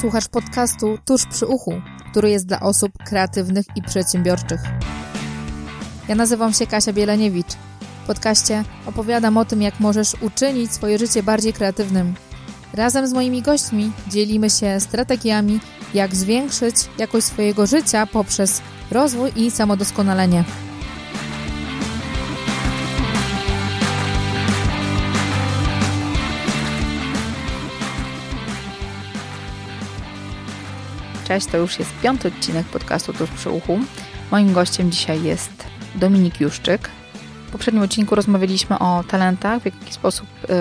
Słuchasz 0.00 0.28
podcastu 0.28 0.98
Tuż 1.06 1.26
przy 1.26 1.46
uchu, 1.46 1.72
który 2.10 2.30
jest 2.30 2.46
dla 2.46 2.60
osób 2.60 2.92
kreatywnych 3.06 3.66
i 3.76 3.82
przedsiębiorczych. 3.82 4.60
Ja 6.08 6.14
nazywam 6.14 6.52
się 6.52 6.66
Kasia 6.66 6.92
Bieleniewicz. 6.92 7.52
W 8.04 8.06
podcaście 8.06 8.64
opowiadam 8.86 9.36
o 9.36 9.44
tym, 9.44 9.62
jak 9.62 9.80
możesz 9.80 10.14
uczynić 10.20 10.72
swoje 10.72 10.98
życie 10.98 11.22
bardziej 11.22 11.52
kreatywnym. 11.52 12.14
Razem 12.72 13.06
z 13.06 13.12
moimi 13.12 13.42
gośćmi 13.42 13.92
dzielimy 14.08 14.50
się 14.50 14.80
strategiami, 14.80 15.60
jak 15.94 16.14
zwiększyć 16.14 16.76
jakość 16.98 17.26
swojego 17.26 17.66
życia 17.66 18.06
poprzez 18.06 18.62
rozwój 18.90 19.32
i 19.36 19.50
samodoskonalenie. 19.50 20.44
Cześć, 31.24 31.46
to 31.46 31.56
już 31.56 31.78
jest 31.78 32.00
piąty 32.02 32.28
odcinek 32.28 32.66
podcastu 32.66 33.12
Tuż 33.12 33.30
przy 33.30 33.50
uchu. 33.50 33.78
Moim 34.30 34.52
gościem 34.52 34.90
dzisiaj 34.90 35.22
jest 35.22 35.66
Dominik 35.94 36.40
Juszczyk. 36.40 36.90
W 37.48 37.50
poprzednim 37.52 37.82
odcinku 37.82 38.14
rozmawialiśmy 38.14 38.78
o 38.78 39.04
talentach, 39.08 39.62
w 39.62 39.64
jaki 39.64 39.92
sposób 39.92 40.26
y, 40.44 40.54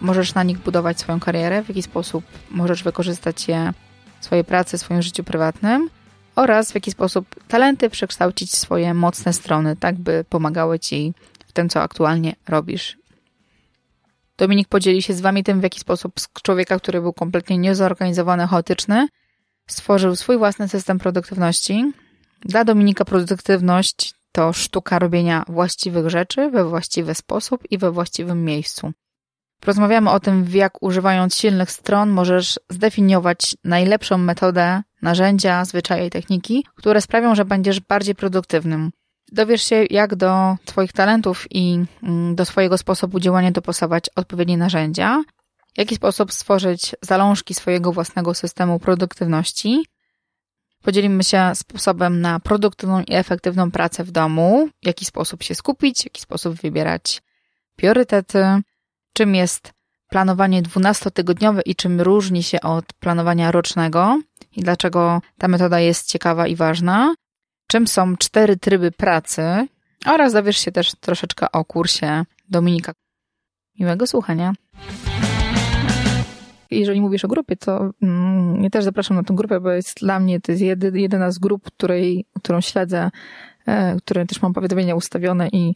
możesz 0.00 0.34
na 0.34 0.42
nich 0.42 0.58
budować 0.58 1.00
swoją 1.00 1.20
karierę, 1.20 1.62
w 1.62 1.68
jaki 1.68 1.82
sposób 1.82 2.24
możesz 2.50 2.82
wykorzystać 2.82 3.48
je 3.48 3.72
w 4.20 4.24
swojej 4.24 4.44
pracy, 4.44 4.78
w 4.78 4.80
swoim 4.80 5.02
życiu 5.02 5.24
prywatnym 5.24 5.90
oraz 6.36 6.72
w 6.72 6.74
jaki 6.74 6.90
sposób 6.90 7.26
talenty 7.48 7.90
przekształcić 7.90 8.50
w 8.50 8.56
swoje 8.56 8.94
mocne 8.94 9.32
strony, 9.32 9.76
tak 9.76 9.96
by 9.98 10.24
pomagały 10.28 10.78
Ci 10.78 11.14
w 11.46 11.52
tym, 11.52 11.68
co 11.68 11.82
aktualnie 11.82 12.36
robisz. 12.48 12.98
Dominik 14.38 14.68
podzieli 14.68 15.02
się 15.02 15.14
z 15.14 15.20
Wami 15.20 15.44
tym, 15.44 15.60
w 15.60 15.62
jaki 15.62 15.80
sposób 15.80 16.20
z 16.20 16.28
człowieka, 16.42 16.78
który 16.78 17.00
był 17.00 17.12
kompletnie 17.12 17.58
niezorganizowany, 17.58 18.46
chaotyczny, 18.46 19.08
stworzył 19.66 20.16
swój 20.16 20.38
własny 20.38 20.68
system 20.68 20.98
produktywności. 20.98 21.92
Dla 22.40 22.64
Dominika 22.64 23.04
produktywność 23.04 24.14
to 24.32 24.52
sztuka 24.52 24.98
robienia 24.98 25.44
właściwych 25.48 26.10
rzeczy 26.10 26.50
we 26.50 26.64
właściwy 26.64 27.14
sposób 27.14 27.60
i 27.70 27.78
we 27.78 27.90
właściwym 27.92 28.44
miejscu. 28.44 28.92
Porozmawiamy 29.60 30.10
o 30.10 30.20
tym, 30.20 30.46
jak 30.52 30.82
używając 30.82 31.36
silnych 31.36 31.70
stron 31.70 32.10
możesz 32.10 32.60
zdefiniować 32.70 33.56
najlepszą 33.64 34.18
metodę, 34.18 34.82
narzędzia, 35.02 35.64
zwyczaje 35.64 36.06
i 36.06 36.10
techniki, 36.10 36.66
które 36.74 37.00
sprawią, 37.00 37.34
że 37.34 37.44
będziesz 37.44 37.80
bardziej 37.80 38.14
produktywnym. 38.14 38.90
Dowiesz 39.32 39.62
się, 39.62 39.84
jak 39.90 40.14
do 40.14 40.56
Twoich 40.64 40.92
talentów 40.92 41.46
i 41.50 41.84
mm, 42.02 42.34
do 42.34 42.44
swojego 42.44 42.78
sposobu 42.78 43.20
działania 43.20 43.50
dopasować 43.50 44.04
odpowiednie 44.16 44.58
narzędzia, 44.58 45.22
w 45.76 45.78
jaki 45.78 45.96
sposób 45.96 46.32
stworzyć 46.32 46.94
zalążki 47.02 47.54
swojego 47.54 47.92
własnego 47.92 48.34
systemu 48.34 48.78
produktywności. 48.78 49.86
Podzielimy 50.82 51.24
się 51.24 51.52
sposobem 51.54 52.20
na 52.20 52.40
produktywną 52.40 53.00
i 53.02 53.14
efektywną 53.14 53.70
pracę 53.70 54.04
w 54.04 54.10
domu, 54.10 54.68
w 54.82 54.86
jaki 54.86 55.04
sposób 55.04 55.42
się 55.42 55.54
skupić, 55.54 56.00
w 56.00 56.04
jaki 56.04 56.20
sposób 56.20 56.54
wybierać 56.54 57.22
priorytety, 57.76 58.44
czym 59.12 59.34
jest 59.34 59.72
planowanie 60.08 60.62
12-tygodniowe 60.62 61.60
i 61.66 61.74
czym 61.74 62.00
różni 62.00 62.42
się 62.42 62.60
od 62.60 62.92
planowania 62.92 63.52
rocznego 63.52 64.20
i 64.52 64.62
dlaczego 64.62 65.22
ta 65.38 65.48
metoda 65.48 65.80
jest 65.80 66.08
ciekawa 66.08 66.46
i 66.46 66.56
ważna, 66.56 67.14
czym 67.66 67.86
są 67.86 68.16
cztery 68.16 68.56
tryby 68.56 68.90
pracy 68.90 69.68
oraz 70.06 70.32
dowiesz 70.32 70.58
się 70.58 70.72
też 70.72 70.92
troszeczkę 71.00 71.52
o 71.52 71.64
kursie 71.64 72.24
Dominika. 72.48 72.92
Miłego 73.78 74.06
słuchania. 74.06 74.52
Jeżeli 76.70 77.00
mówisz 77.00 77.24
o 77.24 77.28
grupie, 77.28 77.56
to 77.56 77.90
mm, 78.02 78.62
ja 78.62 78.70
też 78.70 78.84
zapraszam 78.84 79.16
na 79.16 79.22
tę 79.22 79.34
grupę, 79.34 79.60
bo 79.60 79.70
jest 79.70 80.00
dla 80.00 80.20
mnie 80.20 80.40
to 80.40 80.52
jest 80.52 80.64
jedyna 80.94 81.30
z 81.30 81.38
grup, 81.38 81.64
której, 81.64 82.26
którą 82.42 82.60
śledzę, 82.60 83.10
e, 83.66 83.96
które 83.96 84.26
też 84.26 84.42
mam 84.42 84.52
powiadomienia 84.52 84.94
ustawione 84.94 85.48
i 85.48 85.74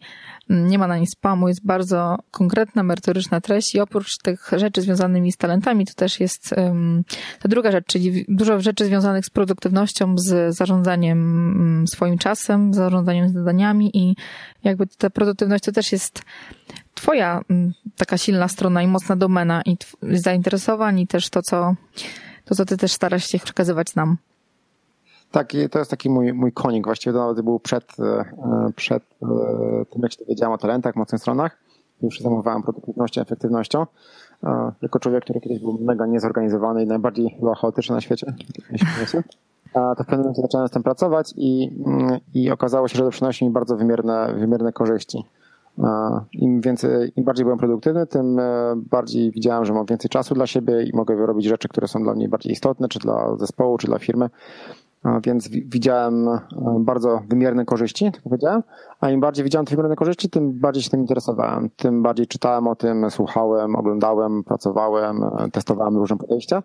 mm, 0.51 0.69
nie 0.69 0.79
ma 0.79 0.87
na 0.87 0.99
nie 0.99 1.07
spamu, 1.07 1.49
jest 1.49 1.67
bardzo 1.67 2.17
konkretna, 2.31 2.83
merytoryczna 2.83 3.41
treść 3.41 3.75
i 3.75 3.81
oprócz 3.81 4.19
tych 4.23 4.51
rzeczy 4.57 4.83
związanymi 4.83 5.33
z 5.33 5.37
talentami, 5.37 5.87
to 5.87 5.93
też 5.97 6.21
jest 6.21 6.55
um, 6.57 7.05
ta 7.43 7.49
druga 7.49 7.73
rzecz, 7.73 7.87
czyli 7.87 8.25
dużo 8.29 8.61
rzeczy 8.61 8.85
związanych 8.85 9.27
z 9.27 9.31
produktywnością, 9.31 10.15
z 10.19 10.57
zarządzaniem 10.57 11.19
um, 11.59 11.89
swoim 11.89 12.19
czasem, 12.19 12.75
zarządzaniem 12.75 13.29
zadaniami 13.29 13.91
i 13.95 14.17
jakby 14.65 14.87
ta 14.87 15.11
produktywność 15.11 15.65
to 15.65 15.73
też 15.73 15.93
jest 15.93 16.23
twoja 17.01 17.41
mm, 17.51 17.73
taka 17.97 18.19
silna 18.19 18.49
strona 18.49 18.83
i 18.83 18.87
mocna 18.87 19.17
domena 19.17 19.63
i 19.67 19.77
zainteresowań 20.03 21.01
i 21.01 21.07
też 21.07 21.31
to, 21.31 21.43
co, 21.43 21.75
to, 22.45 22.55
co 22.55 22.65
ty 22.65 22.77
też 22.77 22.93
starasz 22.93 23.25
się 23.25 23.39
przekazywać 23.39 23.95
nam. 23.95 24.17
Tak, 25.31 25.53
to 25.71 25.79
jest 25.79 25.91
taki 25.91 26.11
mój, 26.11 26.33
mój 26.33 26.53
konik. 26.53 26.85
Właściwie 26.85 27.13
to 27.13 27.19
nawet 27.19 27.45
był 27.45 27.61
przed, 27.61 28.01
e, 28.01 28.25
przed 28.77 29.03
e, 29.03 29.27
tym, 29.91 30.03
jak 30.03 30.13
się 30.13 30.19
dowiedziałem 30.19 30.53
o 30.53 30.59
talentach, 30.59 30.97
mocnych 30.97 31.21
stronach. 31.21 31.59
Już 32.03 32.15
się 32.17 32.23
zajmowałem 32.23 32.63
produktywnością, 32.63 33.21
efektywnością. 33.21 33.87
E, 34.45 34.73
jako 34.83 34.99
człowiek, 34.99 35.25
który 35.25 35.41
kiedyś 35.41 35.59
był 35.59 35.79
mega 35.81 36.07
niezorganizowany 36.07 36.83
i 36.83 36.87
najbardziej 36.87 37.37
był 37.41 37.55
chaotyczny 37.55 37.95
na 37.95 38.01
świecie, 38.01 38.27
to 39.73 39.95
w 39.95 40.07
pewnym 40.07 40.21
momencie 40.21 40.43
zacząłem 40.43 40.69
z 40.69 40.71
tym 40.71 40.83
pracować 40.83 41.33
i, 41.37 41.71
mm, 41.87 42.19
i 42.35 42.51
okazało 42.51 42.89
się, 42.89 42.97
że 42.99 43.05
to 43.05 43.11
przynosi 43.11 43.45
mi 43.45 43.51
bardzo 43.51 43.77
wymierne, 43.77 44.35
wymierne 44.39 44.73
korzyści. 44.73 45.25
Im, 46.33 46.61
więcej, 46.61 47.13
Im 47.17 47.25
bardziej 47.25 47.45
byłem 47.45 47.59
produktywny, 47.59 48.07
tym 48.07 48.39
e, 48.39 48.75
bardziej 48.77 49.31
widziałem, 49.31 49.65
że 49.65 49.73
mam 49.73 49.87
więcej 49.87 50.09
czasu 50.09 50.35
dla 50.35 50.47
siebie 50.47 50.83
i 50.83 50.97
mogę 50.97 51.27
robić 51.27 51.47
rzeczy, 51.47 51.69
które 51.69 51.89
są 51.89 52.03
dla 52.03 52.15
mnie 52.15 52.29
bardziej 52.29 52.53
istotne, 52.53 52.89
czy 52.89 52.99
dla 52.99 53.37
zespołu, 53.37 53.79
czy 53.79 53.87
dla 53.87 53.99
firmy. 53.99 54.31
Więc 55.25 55.49
widziałem 55.49 56.29
e, 56.29 56.41
bardzo 56.79 57.23
wymierne 57.29 57.65
korzyści, 57.65 58.13
tak 58.13 58.23
powiedziałem, 58.23 58.63
a 59.01 59.11
im 59.11 59.21
bardziej 59.21 59.45
widziałem 59.45 59.67
te 59.67 59.77
wymierne 59.77 59.97
korzyści, 59.97 60.31
tym 60.31 60.53
bardziej 60.53 60.83
się 60.83 60.91
tym 60.91 61.01
interesowałem, 61.01 61.71
tym 61.77 62.03
bardziej 62.03 62.27
czytałem 62.27 62.69
o 62.69 62.77
tym, 62.77 63.11
słuchałem, 63.11 63.77
oglądałem, 63.77 64.45
pracowałem, 64.45 65.23
e, 65.23 65.51
testowałem 65.53 65.97
różne 65.97 66.17
podejścia. 66.17 66.63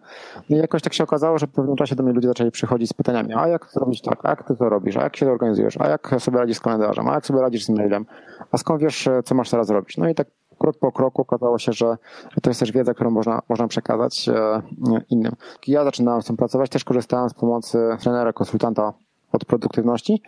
I 0.49 0.55
jakoś 0.55 0.81
tak 0.81 0.93
się 0.93 1.03
okazało, 1.03 1.37
że 1.37 1.47
w 1.47 1.51
pewnym 1.51 1.75
czasie 1.75 1.95
do 1.95 2.03
mnie 2.03 2.13
ludzie 2.13 2.27
zaczęli 2.27 2.51
przychodzić 2.51 2.89
z 2.89 2.93
pytaniami, 2.93 3.33
a 3.33 3.47
jak 3.47 3.65
zrobić 3.71 4.01
tak, 4.01 4.25
a 4.25 4.29
jak 4.29 4.47
ty 4.47 4.55
to 4.55 4.69
robisz, 4.69 4.97
a 4.97 5.03
jak 5.03 5.17
się 5.17 5.25
to 5.25 5.31
organizujesz, 5.31 5.77
a 5.79 5.87
jak 5.87 6.15
sobie 6.19 6.37
radzisz 6.37 6.57
z 6.57 6.61
kalendarzem, 6.61 7.07
a 7.07 7.13
jak 7.13 7.25
sobie 7.25 7.41
radzisz 7.41 7.65
z 7.65 7.69
mailem, 7.69 8.05
a 8.51 8.57
skąd 8.57 8.81
wiesz, 8.81 9.07
e, 9.07 9.23
co 9.23 9.35
masz 9.35 9.49
teraz 9.49 9.69
robić? 9.69 9.97
No 9.97 10.09
i 10.09 10.15
tak 10.15 10.27
krok 10.59 10.77
po 10.77 10.91
kroku 10.91 11.21
okazało 11.21 11.59
się, 11.59 11.73
że 11.73 11.97
to 12.41 12.49
jest 12.49 12.59
też 12.59 12.71
wiedza, 12.71 12.93
którą 12.93 13.11
można, 13.11 13.41
można 13.49 13.67
przekazać 13.67 14.29
e, 14.29 14.61
innym. 15.09 15.31
Ja 15.67 15.83
zaczynałem 15.83 16.21
z 16.21 16.25
tym 16.25 16.37
pracować, 16.37 16.69
też 16.69 16.83
korzystałem 16.83 17.29
z 17.29 17.33
pomocy 17.33 17.77
trenera, 17.99 18.33
konsultanta 18.33 18.93
od 19.31 19.45
produktywności, 19.45 20.21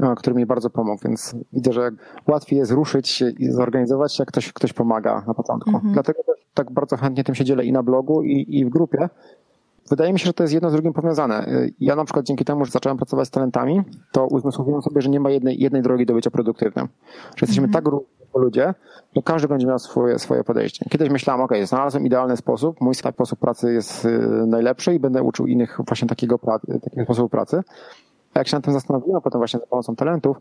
e, 0.00 0.14
który 0.16 0.36
mi 0.36 0.46
bardzo 0.46 0.70
pomógł, 0.70 1.02
więc 1.04 1.34
widzę, 1.52 1.72
że 1.72 1.90
łatwiej 2.28 2.58
jest 2.58 2.72
ruszyć 2.72 3.22
i 3.38 3.50
zorganizować, 3.50 4.18
jak 4.18 4.28
ktoś, 4.28 4.52
ktoś 4.52 4.72
pomaga 4.72 5.24
na 5.26 5.34
początku. 5.34 5.70
Mhm. 5.70 5.92
Dlatego 5.92 6.22
też 6.24 6.46
tak 6.54 6.70
bardzo 6.70 6.96
chętnie 6.96 7.24
tym 7.24 7.34
się 7.34 7.44
dzielę 7.44 7.64
i 7.64 7.72
na 7.72 7.82
blogu, 7.82 8.22
i, 8.22 8.58
i 8.58 8.64
w 8.64 8.68
grupie. 8.68 9.08
Wydaje 9.90 10.12
mi 10.12 10.18
się, 10.18 10.26
że 10.26 10.32
to 10.32 10.44
jest 10.44 10.54
jedno 10.54 10.70
z 10.70 10.72
drugim 10.72 10.92
powiązane. 10.92 11.46
E, 11.46 11.68
ja 11.80 11.96
na 11.96 12.04
przykład 12.04 12.26
dzięki 12.26 12.44
temu, 12.44 12.64
że 12.64 12.70
zacząłem 12.70 12.96
pracować 12.98 13.28
z 13.28 13.30
talentami, 13.30 13.82
to 14.12 14.26
uzmysłowiłem 14.26 14.82
sobie, 14.82 15.02
że 15.02 15.08
nie 15.08 15.20
ma 15.20 15.30
jednej, 15.30 15.60
jednej 15.60 15.82
drogi 15.82 16.06
do 16.06 16.14
bycia 16.14 16.30
produktywnym. 16.30 16.88
Że 17.36 17.46
jesteśmy 17.46 17.64
mhm. 17.64 17.84
tak 17.84 17.94
ludzie, 18.38 18.74
to 19.14 19.22
każdy 19.22 19.48
będzie 19.48 19.66
miał 19.66 19.78
swoje, 19.78 20.18
swoje 20.18 20.44
podejście. 20.44 20.86
Kiedyś 20.90 21.10
myślałem, 21.10 21.42
ok, 21.42 21.52
znalazłem 21.64 22.06
idealny 22.06 22.36
sposób, 22.36 22.80
mój 22.80 22.94
sposób 22.94 23.38
pracy 23.38 23.72
jest 23.72 24.04
y, 24.04 24.18
najlepszy 24.46 24.94
i 24.94 25.00
będę 25.00 25.22
uczył 25.22 25.46
innych 25.46 25.80
właśnie 25.86 26.08
takiego, 26.08 26.38
takiego 26.82 27.04
sposobu 27.04 27.28
pracy. 27.28 27.62
A 28.34 28.38
jak 28.38 28.48
się 28.48 28.56
nad 28.56 28.64
tym 28.64 28.72
zastanowiłem, 28.72 29.20
potem 29.20 29.40
właśnie 29.40 29.60
za 29.60 29.66
pomocą 29.66 29.96
talentów, 29.96 30.36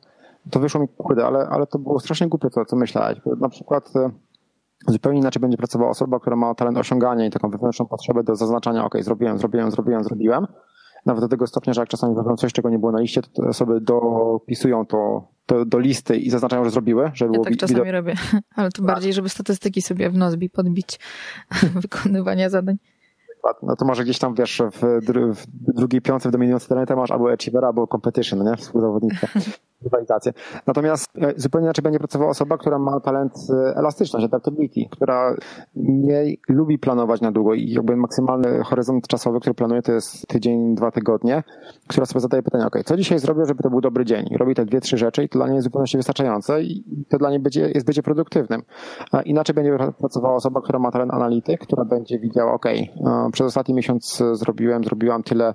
to 0.51 0.59
wyszło 0.59 0.81
mi, 0.81 0.87
kurde, 0.87 1.25
ale, 1.25 1.47
ale 1.47 1.67
to 1.67 1.79
było 1.79 1.99
strasznie 1.99 2.27
głupie 2.27 2.49
to, 2.49 2.65
co 2.65 2.75
myślałeś. 2.75 3.19
Na 3.39 3.49
przykład 3.49 3.91
y, 3.95 4.91
zupełnie 4.91 5.19
inaczej 5.19 5.41
będzie 5.41 5.57
pracowała 5.57 5.91
osoba, 5.91 6.19
która 6.19 6.35
ma 6.35 6.55
talent 6.55 6.77
osiągania 6.77 7.25
i 7.25 7.29
taką 7.29 7.49
wewnętrzną 7.49 7.85
potrzebę 7.85 8.23
do 8.23 8.35
zaznaczania, 8.35 8.85
ok, 8.85 8.95
zrobiłem, 9.01 9.37
zrobiłem, 9.37 9.71
zrobiłem, 9.71 10.03
zrobiłem. 10.03 10.47
Nawet 11.09 11.23
do 11.23 11.27
tego 11.27 11.47
stopnia, 11.47 11.73
że 11.73 11.81
jak 11.81 11.89
czasami 11.89 12.15
zrobią 12.15 12.35
coś, 12.35 12.53
czego 12.53 12.69
nie 12.69 12.79
było 12.79 12.91
na 12.91 12.99
liście, 12.99 13.21
to 13.21 13.43
osoby 13.43 13.81
dopisują 13.81 14.85
to 14.85 15.27
do, 15.47 15.65
do 15.65 15.79
listy 15.79 16.17
i 16.17 16.29
zaznaczają, 16.29 16.63
że 16.65 16.71
zrobiły, 16.71 17.11
żeby 17.13 17.37
ja 17.37 17.43
tak 17.43 17.57
czasami 17.57 17.79
widok... 17.79 17.93
robię, 17.93 18.15
ale 18.55 18.71
to 18.71 18.81
tak. 18.81 18.85
bardziej, 18.85 19.13
żeby 19.13 19.29
statystyki 19.29 19.81
sobie 19.81 20.09
w 20.09 20.17
Nozbi 20.17 20.49
podbić 20.49 20.99
wykonywania 21.81 22.49
zadań. 22.49 22.77
No 23.63 23.75
to 23.75 23.85
może 23.85 24.03
gdzieś 24.03 24.19
tam, 24.19 24.35
wiesz, 24.35 24.61
w, 24.71 25.07
w 25.35 25.73
drugiej 25.73 26.01
piątce 26.01 26.29
w 26.29 26.31
dominującej 26.31 26.69
talenta 26.69 26.95
masz 26.95 27.11
albo 27.11 27.31
achievera, 27.31 27.67
albo 27.67 27.87
competition, 27.87 28.43
nie? 28.43 28.57
Współzawodnika. 28.57 29.27
rywalizację. 29.83 30.33
Natomiast 30.67 31.07
e, 31.21 31.33
zupełnie 31.35 31.65
inaczej 31.65 31.83
będzie 31.83 31.99
pracowała 31.99 32.31
osoba, 32.31 32.57
która 32.57 32.79
ma 32.79 32.99
talent 32.99 33.33
e, 33.49 33.75
elastyczność, 33.77 34.25
adaptability, 34.25 34.81
która 34.91 35.35
nie 35.75 36.35
lubi 36.49 36.79
planować 36.79 37.21
na 37.21 37.31
długo 37.31 37.53
i 37.53 37.69
jakby 37.69 37.95
maksymalny 37.95 38.63
horyzont 38.63 39.07
czasowy, 39.07 39.39
który 39.39 39.53
planuje, 39.53 39.81
to 39.81 39.91
jest 39.91 40.27
tydzień, 40.27 40.75
dwa 40.75 40.91
tygodnie, 40.91 41.43
która 41.87 42.05
sobie 42.05 42.19
zadaje 42.19 42.43
pytanie, 42.43 42.65
ok, 42.65 42.75
co 42.85 42.97
dzisiaj 42.97 43.19
zrobię, 43.19 43.45
żeby 43.45 43.63
to 43.63 43.69
był 43.69 43.81
dobry 43.81 44.05
dzień? 44.05 44.25
Robi 44.37 44.55
te 44.55 44.65
dwie, 44.65 44.81
trzy 44.81 44.97
rzeczy 44.97 45.23
i 45.23 45.29
to 45.29 45.39
dla 45.39 45.47
niej 45.47 45.55
jest 45.55 45.65
zupełnie 45.65 45.85
wystarczające 45.93 46.61
i 46.61 46.83
to 47.09 47.17
dla 47.17 47.29
niej 47.29 47.39
będzie, 47.39 47.71
jest 47.73 47.85
będzie 47.85 48.03
produktywnym. 48.03 48.61
A 49.11 49.21
inaczej 49.21 49.55
będzie 49.55 49.77
pracowała 49.99 50.35
osoba, 50.35 50.61
która 50.61 50.79
ma 50.79 50.91
talent 50.91 51.13
analityk, 51.13 51.61
która 51.61 51.85
będzie 51.85 52.19
widziała, 52.19 52.53
ok, 52.53 52.65
przez 53.31 53.47
ostatni 53.47 53.73
miesiąc 53.75 54.23
zrobiłem, 54.33 54.83
zrobiłam 54.83 55.23
tyle 55.23 55.53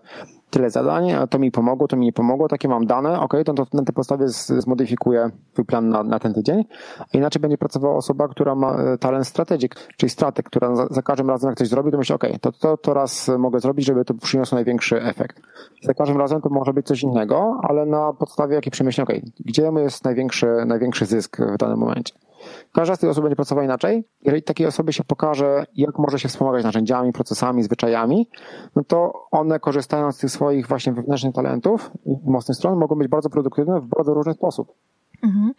tyle 0.50 0.70
zadań, 0.70 1.12
a 1.12 1.26
to 1.26 1.38
mi 1.38 1.50
pomogło, 1.50 1.88
to 1.88 1.96
mi 1.96 2.06
nie 2.06 2.12
pomogło, 2.12 2.48
takie 2.48 2.68
mam 2.68 2.86
dane, 2.86 3.20
ok, 3.20 3.34
to, 3.44 3.54
to 3.54 3.66
na 3.72 3.84
tej 3.84 3.94
podstawie 3.94 4.28
zmodyfikuję 4.28 5.30
swój 5.52 5.64
plan 5.64 5.88
na, 5.88 6.02
na 6.02 6.18
ten 6.18 6.34
tydzień. 6.34 6.64
Inaczej 7.12 7.40
będzie 7.40 7.58
pracowała 7.58 7.96
osoba, 7.96 8.28
która 8.28 8.54
ma 8.54 8.76
e, 8.76 8.98
talent 8.98 9.26
strategic, 9.26 9.72
czyli 9.96 10.10
strateg, 10.10 10.46
która 10.46 10.76
za, 10.76 10.86
za 10.90 11.02
każdym 11.02 11.30
razem 11.30 11.50
jak 11.50 11.58
coś 11.58 11.68
zrobi, 11.68 11.90
to 11.90 11.98
myśli, 11.98 12.14
ok, 12.14 12.24
to, 12.40 12.52
to, 12.52 12.76
to 12.76 12.94
raz 12.94 13.30
mogę 13.38 13.60
zrobić, 13.60 13.86
żeby 13.86 14.04
to 14.04 14.14
przyniosło 14.14 14.56
największy 14.56 15.02
efekt. 15.02 15.40
Za 15.82 15.94
każdym 15.94 16.18
razem 16.18 16.40
to 16.40 16.48
może 16.48 16.72
być 16.72 16.86
coś 16.86 17.02
innego, 17.02 17.60
ale 17.62 17.86
na 17.86 18.12
podstawie 18.12 18.54
jakiej 18.54 18.70
przemyślenia, 18.70 19.08
ok, 19.08 19.24
gdzie 19.44 19.70
jest 19.76 20.04
największy, 20.04 20.46
największy 20.66 21.06
zysk 21.06 21.36
w 21.54 21.56
danym 21.56 21.78
momencie. 21.78 22.23
Każda 22.74 22.96
z 22.96 22.98
tych 22.98 23.10
osób 23.10 23.22
będzie 23.24 23.36
pracowała 23.36 23.64
inaczej. 23.64 24.04
Jeżeli 24.22 24.42
takiej 24.42 24.66
osobie 24.66 24.92
się 24.92 25.04
pokaże, 25.04 25.66
jak 25.74 25.98
może 25.98 26.18
się 26.18 26.28
wspomagać 26.28 26.64
narzędziami, 26.64 27.12
procesami, 27.12 27.62
zwyczajami, 27.62 28.28
no 28.76 28.84
to 28.84 29.26
one 29.30 29.60
korzystając 29.60 30.16
z 30.16 30.18
tych 30.18 30.30
swoich 30.30 30.68
właśnie 30.68 30.92
wewnętrznych 30.92 31.34
talentów 31.34 31.90
i 32.06 32.16
mocnych 32.24 32.56
stron 32.56 32.78
mogą 32.78 32.96
być 32.96 33.08
bardzo 33.08 33.30
produktywne 33.30 33.80
w 33.80 33.86
bardzo 33.86 34.14
różny 34.14 34.34
sposób. 34.34 34.72
Mhm. 35.22 35.52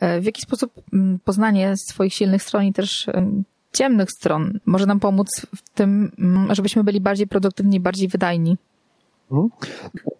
E, 0.00 0.20
w 0.20 0.24
jaki 0.24 0.42
sposób 0.42 0.72
mm, 0.92 1.18
poznanie 1.24 1.74
swoich 1.76 2.14
silnych 2.14 2.42
stron 2.42 2.64
i 2.64 2.72
też 2.72 3.10
ciemnych 3.72 4.10
stron 4.10 4.60
może 4.66 4.86
nam 4.86 5.00
pomóc 5.00 5.28
w 5.56 5.70
tym, 5.70 6.12
mm, 6.18 6.54
żebyśmy 6.54 6.84
byli 6.84 7.00
bardziej 7.00 7.26
produktywni, 7.26 7.80
bardziej 7.80 8.08
wydajni? 8.08 8.56
Mhm. 9.30 9.48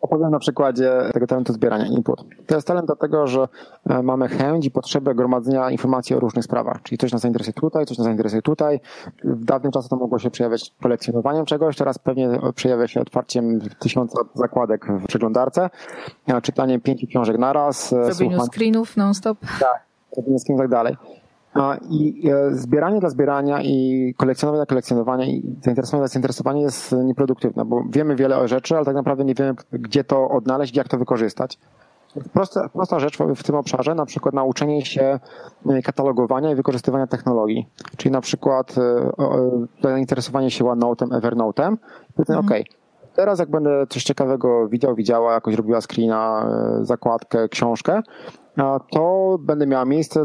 Opowiem 0.01 0.31
na 0.31 0.39
przykładzie 0.39 0.93
tego 1.13 1.27
talentu 1.27 1.53
zbierania 1.53 1.87
input. 1.87 2.25
To 2.47 2.55
jest 2.55 2.67
talent 2.67 2.87
dlatego, 2.87 3.27
że 3.27 3.49
e, 3.87 4.03
mamy 4.03 4.29
chęć 4.29 4.67
i 4.67 4.71
potrzebę 4.71 5.15
gromadzenia 5.15 5.71
informacji 5.71 6.17
o 6.17 6.21
różnych 6.21 6.45
sprawach. 6.45 6.83
Czyli 6.83 6.99
coś 6.99 7.13
nas 7.13 7.21
zainteresuje 7.21 7.53
tutaj, 7.53 7.87
coś 7.87 7.99
nas 7.99 8.05
zainteresuje 8.05 8.43
tutaj. 8.43 8.81
W 9.25 9.45
dawnym 9.45 9.73
czasie 9.73 9.89
to 9.89 9.97
mogło 9.97 10.19
się 10.19 10.31
przejawiać 10.31 10.75
kolekcjonowaniem 10.83 11.47
czegoś, 11.47 11.77
teraz 11.77 11.99
pewnie 11.99 12.29
przejawia 12.55 12.89
się 12.89 13.01
otwarciem 13.01 13.61
tysiąca 13.79 14.19
zakładek 14.35 14.87
w 14.87 15.07
przeglądarce, 15.07 15.71
czytaniem 16.43 16.81
pięciu 16.81 17.07
książek 17.07 17.39
naraz. 17.39 17.93
E, 17.93 18.05
Zrobieniu 18.05 18.37
słucham... 18.37 18.47
screenów 18.47 18.97
non-stop. 18.97 19.39
Tak, 19.61 19.83
robieniu 20.17 20.39
screenów 20.39 20.61
i 20.61 20.63
tak 20.63 20.71
dalej. 20.71 20.97
I 21.91 22.31
e, 22.31 22.55
zbieranie 22.55 23.01
dla 23.01 23.09
zbierania 23.09 23.63
i 23.63 24.15
kolekcjonowanie 24.17 24.59
dla 24.59 24.67
kolekcjonowania 24.67 25.27
i 25.27 25.57
zainteresowanie 25.63 26.01
dla 26.01 26.09
zainteresowania 26.09 26.61
jest 26.61 26.93
nieproduktywne, 26.93 27.65
bo 27.65 27.83
wiemy 27.91 28.17
wiele 28.17 28.39
o 28.39 28.49
rzeczy, 28.49 28.77
ale 28.77 28.85
tak 28.85 28.95
naprawdę 28.95 29.25
nie 29.25 29.35
wiemy, 29.35 29.55
gdzie 29.73 30.05
to 30.05 30.29
odnaleźć, 30.29 30.77
jak 30.77 30.89
to 30.89 30.99
wykorzystać. 30.99 31.59
Prosta, 32.33 32.69
prosta 32.69 33.01
rzecz 33.01 33.19
w 33.37 33.43
tym 33.43 33.55
obszarze, 33.55 33.95
na 33.95 34.07
przykład 34.07 34.35
nauczenie 34.35 34.85
się 34.85 35.21
e, 35.67 35.83
katalogowania 35.83 36.53
i 36.53 36.55
wykorzystywania 36.55 37.07
technologii. 37.07 37.69
Czyli 37.97 38.13
na 38.13 38.21
przykład 38.21 38.75
e, 38.79 39.13
zainteresowanie 39.83 40.51
się 40.51 40.65
OneNote'em, 40.65 41.09
Evernote'em. 41.09 41.77
Mhm. 42.19 42.39
OK, 42.39 42.51
teraz 43.15 43.39
jak 43.39 43.51
będę 43.51 43.87
coś 43.89 44.05
ciekawego 44.05 44.69
widział, 44.69 44.95
widziała, 44.95 45.33
jakoś 45.35 45.55
robiła 45.55 45.81
screena, 45.81 46.51
zakładkę, 46.83 47.49
książkę, 47.49 48.03
to 48.91 49.37
będę 49.41 49.67
miała 49.67 49.85
miejsce 49.85 50.25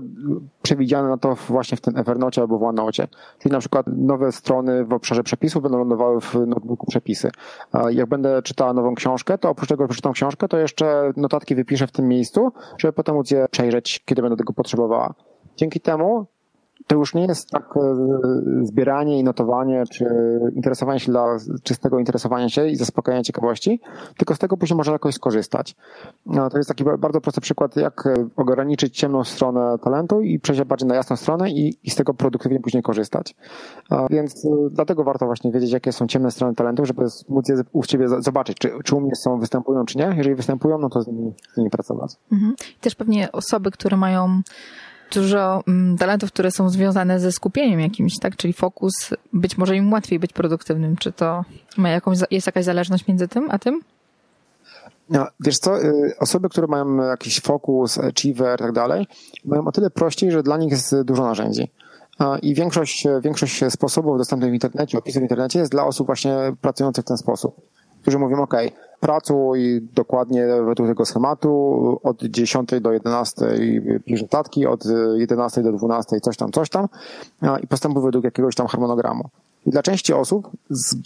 przewidziane 0.62 1.10
na 1.10 1.18
to 1.18 1.36
właśnie 1.36 1.78
w 1.78 1.82
tym 1.82 1.98
Evernote 1.98 2.42
albo 2.42 2.58
w 2.58 2.64
OneNote. 2.64 3.08
Czyli 3.40 3.54
na 3.54 3.60
przykład 3.60 3.86
nowe 3.88 4.32
strony 4.32 4.86
w 4.86 4.94
obszarze 4.94 5.24
przepisów 5.24 5.64
będą 5.64 5.78
lądowały 5.78 6.22
w 6.22 6.36
notebooku 6.48 6.86
przepisy. 6.88 7.32
Jak 7.90 8.10
będę 8.10 8.42
czytała 8.42 8.74
nową 8.74 8.96
książkę, 8.96 9.38
to 9.38 9.50
oprócz 9.50 9.70
tego, 9.70 9.84
że 9.84 9.88
przeczytam 9.88 10.14
książkę, 10.14 10.48
to 10.48 10.58
jeszcze 10.58 11.14
notatki 11.18 11.56
wypiszę 11.56 11.88
w 11.88 11.92
tym 11.92 12.08
miejscu, 12.08 12.52
żeby 12.78 12.94
potem 12.94 13.16
móc 13.16 13.32
je 13.32 13.48
przejrzeć, 13.52 14.04
kiedy 14.06 14.22
będę 14.22 14.38
tego 14.38 14.54
potrzebowała. 14.54 15.14
Dzięki 15.58 15.80
temu 15.80 16.26
to 16.88 16.96
już 16.96 17.14
nie 17.14 17.26
jest 17.26 17.50
tak 17.50 17.78
e, 17.78 17.96
zbieranie 18.64 19.20
i 19.20 19.24
notowanie, 19.24 19.84
czy 19.92 20.06
interesowanie 20.56 21.00
się 21.00 21.12
dla 21.12 21.38
czystego 21.64 22.00
interesowania 22.00 22.50
się 22.50 22.68
i 22.68 22.76
zaspokajania 22.76 23.24
ciekawości, 23.24 23.82
tylko 24.18 24.36
z 24.36 24.40
tego 24.40 24.58
później 24.58 24.78
można 24.78 24.94
jakoś 24.94 25.16
skorzystać. 25.16 25.76
No, 26.26 26.50
to 26.50 26.58
jest 26.58 26.68
taki 26.68 26.84
bardzo 27.00 27.22
prosty 27.22 27.42
przykład, 27.42 27.76
jak 27.76 28.08
e, 28.08 28.28
ograniczyć 28.36 28.98
ciemną 28.98 29.24
stronę 29.24 29.78
talentu 29.84 30.22
i 30.22 30.40
przejść 30.40 30.64
bardziej 30.64 30.88
na 30.88 30.96
jasną 30.96 31.16
stronę 31.16 31.50
i, 31.50 31.78
i 31.84 31.90
z 31.90 31.96
tego 31.96 32.14
produktywnie 32.14 32.60
później 32.60 32.84
korzystać. 32.84 33.36
Więc 34.10 34.46
e, 34.46 34.50
dlatego 34.72 35.04
warto 35.04 35.26
właśnie 35.26 35.52
wiedzieć, 35.52 35.72
jakie 35.72 35.92
są 35.92 36.08
ciemne 36.08 36.32
strony 36.32 36.56
talentu, 36.56 36.86
żeby 36.86 37.06
móc 37.30 37.50
je 37.50 37.56
u 37.72 37.84
Ciebie 37.84 38.08
zobaczyć, 38.20 38.58
czy, 38.58 38.72
czy 38.84 38.96
u 38.96 39.02
mnie 39.02 39.16
są, 39.16 39.40
występują, 39.40 39.86
czy 39.86 39.98
nie. 39.98 40.14
Jeżeli 40.18 40.36
występują, 40.36 40.78
no 40.78 40.90
to 40.90 41.02
z 41.02 41.08
nimi, 41.08 41.34
z 41.54 41.58
nimi 41.58 41.70
pracować. 41.70 42.16
Mhm. 42.32 42.56
Też 42.82 42.96
pewnie 42.96 43.32
osoby, 43.32 43.72
które 43.72 43.98
mają 43.98 44.42
dużo 45.14 45.64
mm, 45.68 45.98
talentów, 45.98 46.32
które 46.32 46.52
są 46.52 46.70
związane 46.70 47.20
ze 47.20 47.32
skupieniem 47.32 47.80
jakimś, 47.80 48.20
tak? 48.20 48.36
Czyli 48.36 48.54
fokus, 48.54 48.94
być 49.34 49.58
może 49.58 49.76
im 49.76 49.94
łatwiej 49.94 50.20
być 50.20 50.34
produktywnym. 50.34 50.96
Czy 50.96 51.12
to 51.12 51.46
ma 51.78 51.90
jakąś, 51.90 52.18
jest 52.32 52.48
jakaś 52.48 52.66
zależność 52.66 53.08
między 53.08 53.28
tym 53.28 53.48
a 53.52 53.60
tym? 53.60 53.82
No, 55.10 55.28
wiesz 55.40 55.58
co, 55.58 55.84
y, 55.84 56.14
osoby, 56.20 56.50
które 56.50 56.68
mają 56.68 56.96
jakiś 56.96 57.42
fokus, 57.42 57.98
achiever 57.98 58.60
i 58.60 58.64
tak 58.64 58.72
dalej, 58.72 59.08
mają 59.46 59.68
o 59.68 59.72
tyle 59.72 59.90
prościej, 59.90 60.32
że 60.32 60.44
dla 60.44 60.58
nich 60.58 60.72
jest 60.72 61.02
dużo 61.02 61.24
narzędzi. 61.24 61.72
I 62.42 62.56
większość, 62.56 63.08
większość 63.22 63.64
sposobów 63.70 64.18
dostępnych 64.18 64.52
w 64.52 64.54
internecie, 64.54 64.98
opisów 64.98 65.20
w 65.20 65.24
internecie 65.24 65.60
jest 65.60 65.72
dla 65.72 65.86
osób 65.86 66.08
właśnie 66.08 66.36
pracujących 66.62 67.06
w 67.06 67.08
ten 67.08 67.18
sposób 67.18 67.62
którzy 68.02 68.20
mówią, 68.20 68.42
OK, 68.42 68.54
pracuj 69.02 69.88
dokładnie 69.96 70.48
według 70.66 70.90
tego 70.90 71.06
schematu, 71.06 72.00
od 72.04 72.24
10 72.24 72.70
do 72.82 72.92
11 72.92 73.46
pisz 74.06 74.22
notatki, 74.22 74.68
od 74.68 74.84
11 75.16 75.64
do 75.64 75.72
12 75.72 76.20
coś 76.20 76.38
tam, 76.38 76.52
coś 76.52 76.70
tam 76.70 76.88
i 77.64 77.68
postępuj 77.68 78.04
według 78.04 78.24
jakiegoś 78.24 78.56
tam 78.56 78.68
harmonogramu. 78.68 79.30
I 79.66 79.70
dla 79.70 79.84
części 79.84 80.14
osób, 80.14 80.50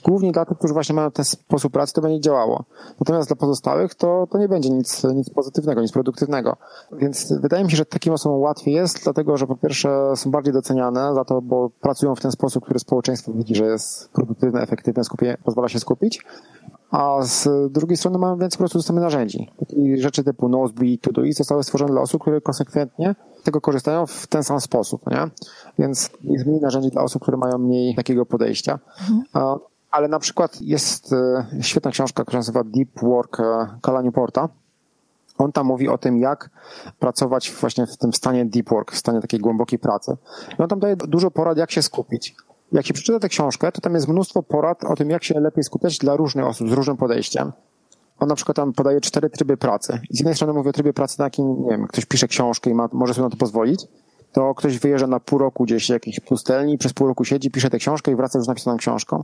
głównie 0.06 0.31
dla 0.31 0.45
tych, 0.45 0.57
którzy 0.57 0.74
właśnie 0.74 0.95
mają 0.95 1.12
ten 1.12 1.25
sposób 1.25 1.74
pracy, 1.74 1.94
to 1.94 2.01
będzie 2.01 2.21
działało. 2.21 2.63
Natomiast 3.00 3.30
dla 3.30 3.36
pozostałych 3.36 3.95
to, 3.95 4.27
to 4.31 4.38
nie 4.38 4.47
będzie 4.47 4.69
nic, 4.69 5.03
nic 5.03 5.30
pozytywnego, 5.30 5.81
nic 5.81 5.92
produktywnego. 5.92 6.57
Więc 6.92 7.33
wydaje 7.42 7.63
mi 7.63 7.71
się, 7.71 7.77
że 7.77 7.86
takim 7.86 8.13
osobom 8.13 8.39
łatwiej 8.39 8.74
jest, 8.74 9.03
dlatego 9.03 9.38
że 9.38 9.47
po 9.47 9.56
pierwsze 9.56 10.15
są 10.15 10.31
bardziej 10.31 10.53
doceniane 10.53 11.13
za 11.13 11.25
to, 11.25 11.42
bo 11.42 11.69
pracują 11.81 12.15
w 12.15 12.21
ten 12.21 12.31
sposób, 12.31 12.63
który 12.63 12.80
społeczeństwo 12.80 13.33
widzi, 13.33 13.56
że 13.56 13.65
jest 13.65 14.09
produktywne, 14.09 14.62
efektywne, 14.62 15.03
skupie, 15.03 15.38
pozwala 15.44 15.69
się 15.69 15.80
skupić 15.80 16.25
a 16.95 17.21
z 17.21 17.47
drugiej 17.71 17.97
strony 17.97 18.18
mamy 18.18 18.42
więcej 18.42 18.57
po 18.57 18.62
prostu 18.62 18.77
dostępnych 18.77 19.03
narzędzi. 19.03 19.51
I 19.69 20.01
rzeczy 20.01 20.24
typu 20.24 20.50
Nozbe, 20.50 20.86
Todoist 21.01 21.38
zostały 21.38 21.63
stworzone 21.63 21.92
dla 21.92 22.01
osób, 22.01 22.21
które 22.21 22.42
konsekwentnie 22.42 23.15
tego 23.44 23.62
korzystają 23.62 24.07
w 24.07 24.27
ten 24.27 24.44
sam 24.44 24.62
sposób, 24.62 25.12
nie? 25.12 25.30
Więc 25.80 26.09
jest 26.24 26.45
mniej 26.45 26.62
narzędzi 26.62 26.89
dla 26.89 27.03
osób, 27.03 27.21
które 27.21 27.38
mają 27.38 27.57
mniej 27.57 27.95
takiego 27.95 28.25
podejścia. 28.25 28.80
Mhm. 29.01 29.59
Ale 29.92 30.07
na 30.07 30.19
przykład 30.19 30.62
jest 30.62 31.13
e, 31.13 31.45
świetna 31.62 31.92
książka, 31.92 32.24
która 32.24 32.36
się 32.36 32.39
nazywa 32.39 32.63
Deep 32.63 33.00
Work 33.01 33.38
Kala 33.81 33.99
e, 33.99 34.04
Newporta. 34.04 34.49
On 35.37 35.52
tam 35.52 35.66
mówi 35.66 35.90
o 35.90 35.97
tym, 35.97 36.18
jak 36.18 36.49
pracować 36.99 37.52
właśnie 37.52 37.87
w 37.87 37.97
tym 37.97 38.14
stanie 38.14 38.45
deep 38.45 38.69
work, 38.69 38.92
w 38.92 38.97
stanie 38.97 39.21
takiej 39.21 39.40
głębokiej 39.40 39.80
pracy. 39.80 40.18
I 40.59 40.61
on 40.61 40.68
tam 40.68 40.80
daje 40.80 40.95
dużo 40.95 41.31
porad, 41.31 41.57
jak 41.57 41.71
się 41.71 41.81
skupić 41.81 42.35
jak 42.72 42.86
się 42.86 42.94
przeczyta 42.94 43.19
tę 43.19 43.30
książkę, 43.30 43.72
to 43.72 43.81
tam 43.81 43.94
jest 43.94 44.07
mnóstwo 44.07 44.44
porad 44.44 44.84
o 44.84 44.95
tym, 44.95 45.10
jak 45.10 45.24
się 45.24 45.40
lepiej 45.40 45.64
skupiać 45.64 45.98
dla 45.98 46.16
różnych 46.16 46.45
osób 46.45 46.69
z 46.69 46.72
różnym 46.72 46.98
podejściem. 46.98 47.52
On 48.19 48.30
na 48.30 48.36
przykład 48.36 48.56
tam 48.56 48.74
podaje 48.74 49.02
cztery 49.02 49.30
tryby 49.30 49.57
pracy. 49.57 50.00
Z 50.10 50.19
jednej 50.19 50.36
strony 50.36 50.54
mówi 50.54 50.69
o 50.69 50.74
trybie 50.74 50.94
pracy, 50.94 51.19
na 51.19 51.30
nie 51.38 51.69
wiem, 51.69 51.88
ktoś 51.88 52.06
pisze 52.06 52.28
książkę 52.28 52.69
i 52.69 52.74
ma, 52.74 52.90
może 52.94 53.14
sobie 53.14 53.24
na 53.24 53.30
to 53.30 53.38
pozwolić, 53.38 53.88
to 54.34 54.56
ktoś 54.56 54.80
wyjeżdża 54.80 55.07
na 55.07 55.19
pół 55.19 55.40
roku 55.40 55.64
gdzieś 55.64 55.90
jakiejś 55.90 56.19
pustelni, 56.19 56.78
przez 56.78 56.94
pół 56.94 57.07
roku 57.07 57.26
siedzi, 57.26 57.52
pisze 57.52 57.69
tę 57.69 57.78
książkę 57.78 58.12
i 58.12 58.16
wraca 58.16 58.40
już 58.40 58.48
napisaną 58.48 58.78
książką. 58.78 59.24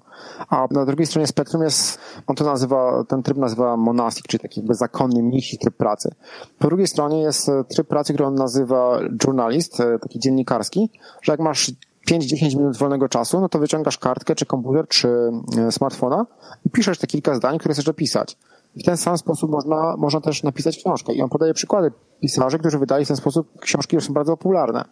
A 0.49 0.67
na 0.71 0.85
drugiej 0.85 1.05
stronie 1.05 1.27
spektrum 1.27 1.63
jest, 1.63 1.99
on 2.27 2.35
to 2.35 2.45
nazywa, 2.45 3.03
ten 3.07 3.23
tryb 3.23 3.37
nazywa 3.37 3.77
monastic, 3.77 4.25
czyli 4.27 4.41
taki 4.41 4.59
jakby 4.59 4.75
zakonny 4.75 5.23
mnisi 5.23 5.57
tryb 5.57 5.75
pracy. 5.75 6.15
Po 6.59 6.67
drugiej 6.67 6.87
stronie 6.87 7.21
jest 7.21 7.51
tryb 7.69 7.87
pracy, 7.87 8.13
który 8.13 8.27
on 8.27 8.35
nazywa 8.35 8.99
journalist, 9.23 9.77
taki 10.01 10.19
dziennikarski, 10.19 10.89
że 11.21 11.33
jak 11.33 11.39
masz 11.39 11.71
5-10 12.09 12.57
minut 12.57 12.77
wolnego 12.77 13.09
czasu, 13.09 13.41
no 13.41 13.49
to 13.49 13.59
wyciągasz 13.59 13.97
kartkę, 13.97 14.35
czy 14.35 14.45
komputer, 14.45 14.87
czy 14.87 15.31
e, 15.57 15.71
smartfona 15.71 16.25
i 16.65 16.69
piszesz 16.69 16.97
te 16.97 17.07
kilka 17.07 17.35
zdań, 17.35 17.57
które 17.57 17.73
chcesz 17.73 17.87
opisać. 17.87 18.37
I 18.75 18.83
w 18.83 18.85
ten 18.85 18.97
sam 18.97 19.17
sposób 19.17 19.51
można, 19.51 19.95
można 19.97 20.21
też 20.21 20.43
napisać 20.43 20.77
książkę. 20.77 21.13
I 21.13 21.21
on 21.21 21.29
podaje 21.29 21.53
przykłady 21.53 21.91
pisarzy, 22.21 22.59
którzy 22.59 22.79
wydali 22.79 23.05
w 23.05 23.07
ten 23.07 23.17
sposób 23.17 23.59
książki, 23.59 23.87
które 23.87 24.01
są 24.01 24.13
bardzo 24.13 24.37
popularne. 24.37 24.85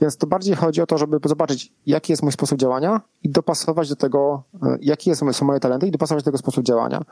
Więc 0.00 0.16
to 0.16 0.26
bardziej 0.26 0.54
chodzi 0.54 0.82
o 0.82 0.86
to, 0.86 0.98
żeby 0.98 1.18
zobaczyć, 1.24 1.72
jaki 1.86 2.12
jest 2.12 2.22
mój 2.22 2.32
sposób 2.32 2.58
działania 2.58 3.00
i 3.22 3.30
dopasować 3.30 3.88
do 3.88 3.96
tego, 3.96 4.42
e, 4.62 4.78
jakie 4.80 5.14
są 5.14 5.26
moje 5.42 5.60
talenty 5.60 5.86
i 5.86 5.90
dopasować 5.90 6.24
do 6.24 6.28
tego 6.28 6.38
sposób 6.38 6.64
działania. 6.64 7.04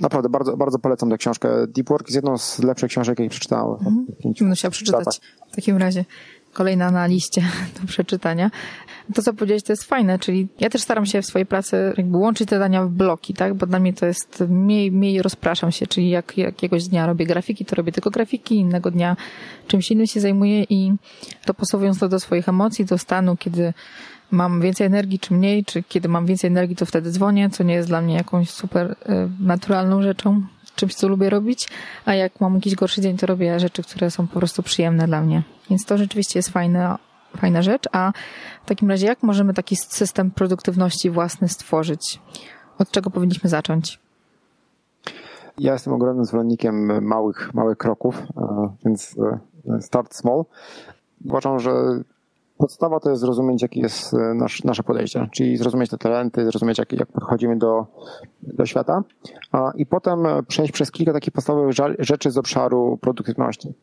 Naprawdę 0.00 0.28
bardzo, 0.28 0.56
bardzo 0.56 0.78
polecam 0.78 1.10
tę 1.10 1.18
książkę. 1.18 1.66
Deep 1.66 1.88
Work 1.88 2.06
jest 2.06 2.14
jedną 2.14 2.38
z 2.38 2.58
lepszych 2.58 2.90
książek, 2.90 3.18
jakie 3.18 3.30
przeczytałem. 3.30 3.76
Mhm. 4.24 4.54
Chciała 4.54 4.70
przeczytać 4.70 5.20
w 5.52 5.56
takim 5.56 5.76
razie 5.76 6.04
kolejna 6.52 6.90
na 6.90 7.06
liście 7.06 7.42
do 7.80 7.86
przeczytania. 7.86 8.50
To, 9.14 9.22
co 9.22 9.34
powiedziałeś, 9.34 9.62
to 9.62 9.72
jest 9.72 9.84
fajne, 9.84 10.18
czyli 10.18 10.48
ja 10.60 10.70
też 10.70 10.82
staram 10.82 11.06
się 11.06 11.22
w 11.22 11.26
swojej 11.26 11.46
pracy 11.46 11.92
jakby 11.96 12.16
łączyć 12.16 12.48
te 12.48 12.56
zadania 12.56 12.84
w 12.84 12.90
bloki, 12.90 13.34
tak? 13.34 13.54
Bo 13.54 13.66
dla 13.66 13.78
mnie 13.78 13.92
to 13.92 14.06
jest 14.06 14.44
mniej, 14.48 14.92
mniej 14.92 15.22
rozpraszam 15.22 15.72
się, 15.72 15.86
czyli 15.86 16.10
jak 16.10 16.38
jakiegoś 16.38 16.84
dnia 16.88 17.06
robię 17.06 17.26
grafiki, 17.26 17.64
to 17.64 17.76
robię 17.76 17.92
tylko 17.92 18.10
grafiki, 18.10 18.56
innego 18.56 18.90
dnia 18.90 19.16
czymś 19.66 19.90
innym 19.90 20.06
się 20.06 20.20
zajmuję 20.20 20.62
i 20.62 20.92
dopasowując 21.46 21.98
to 21.98 22.08
do 22.08 22.20
swoich 22.20 22.48
emocji, 22.48 22.84
do 22.84 22.98
stanu, 22.98 23.36
kiedy 23.36 23.72
mam 24.30 24.60
więcej 24.60 24.86
energii 24.86 25.18
czy 25.18 25.34
mniej, 25.34 25.64
czy 25.64 25.82
kiedy 25.82 26.08
mam 26.08 26.26
więcej 26.26 26.48
energii, 26.48 26.76
to 26.76 26.86
wtedy 26.86 27.10
dzwonię, 27.10 27.50
co 27.50 27.64
nie 27.64 27.74
jest 27.74 27.88
dla 27.88 28.00
mnie 28.00 28.14
jakąś 28.14 28.50
super 28.50 28.90
y, 28.90 28.96
naturalną 29.40 30.02
rzeczą, 30.02 30.42
czymś, 30.80 30.94
co 30.94 31.08
lubię 31.08 31.30
robić, 31.30 31.68
a 32.04 32.14
jak 32.14 32.40
mam 32.40 32.54
jakiś 32.54 32.74
gorszy 32.74 33.00
dzień, 33.00 33.16
to 33.16 33.26
robię 33.26 33.60
rzeczy, 33.60 33.82
które 33.82 34.10
są 34.10 34.26
po 34.26 34.38
prostu 34.38 34.62
przyjemne 34.62 35.06
dla 35.06 35.20
mnie. 35.20 35.42
Więc 35.70 35.84
to 35.84 35.98
rzeczywiście 35.98 36.38
jest 36.38 36.48
fajne, 36.48 36.96
fajna 37.36 37.62
rzecz. 37.62 37.84
A 37.92 38.12
w 38.64 38.68
takim 38.68 38.90
razie, 38.90 39.06
jak 39.06 39.22
możemy 39.22 39.54
taki 39.54 39.76
system 39.76 40.30
produktywności 40.30 41.10
własny 41.10 41.48
stworzyć? 41.48 42.20
Od 42.78 42.90
czego 42.90 43.10
powinniśmy 43.10 43.50
zacząć? 43.50 44.00
Ja 45.58 45.72
jestem 45.72 45.92
ogromnym 45.92 46.24
zwolennikiem 46.24 47.04
małych, 47.04 47.54
małych 47.54 47.78
kroków, 47.78 48.22
więc 48.84 49.16
e, 49.68 49.82
start 49.82 50.14
small. 50.14 50.44
Uważam, 51.24 51.60
że 51.60 51.72
podstawa 52.60 53.00
to 53.00 53.10
jest 53.10 53.20
zrozumieć, 53.20 53.62
jakie 53.62 53.80
jest 53.80 54.14
e, 54.14 54.34
nasz, 54.34 54.64
nasze 54.64 54.82
podejście, 54.82 55.28
czyli 55.32 55.56
zrozumieć 55.56 55.90
te 55.90 55.98
talenty, 55.98 56.44
zrozumieć, 56.44 56.78
jak, 56.78 56.92
jak 56.92 57.12
podchodzimy 57.12 57.56
do, 57.58 57.86
do 58.42 58.66
świata 58.66 59.02
i 59.74 59.86
potem 59.86 60.18
przejść 60.48 60.72
przez 60.72 60.90
kilka 60.90 61.12
takich 61.12 61.32
podstawowych 61.32 61.74
rzeczy 61.98 62.30
z 62.30 62.38
obszaru 62.38 62.98
produktywności. 63.00 63.74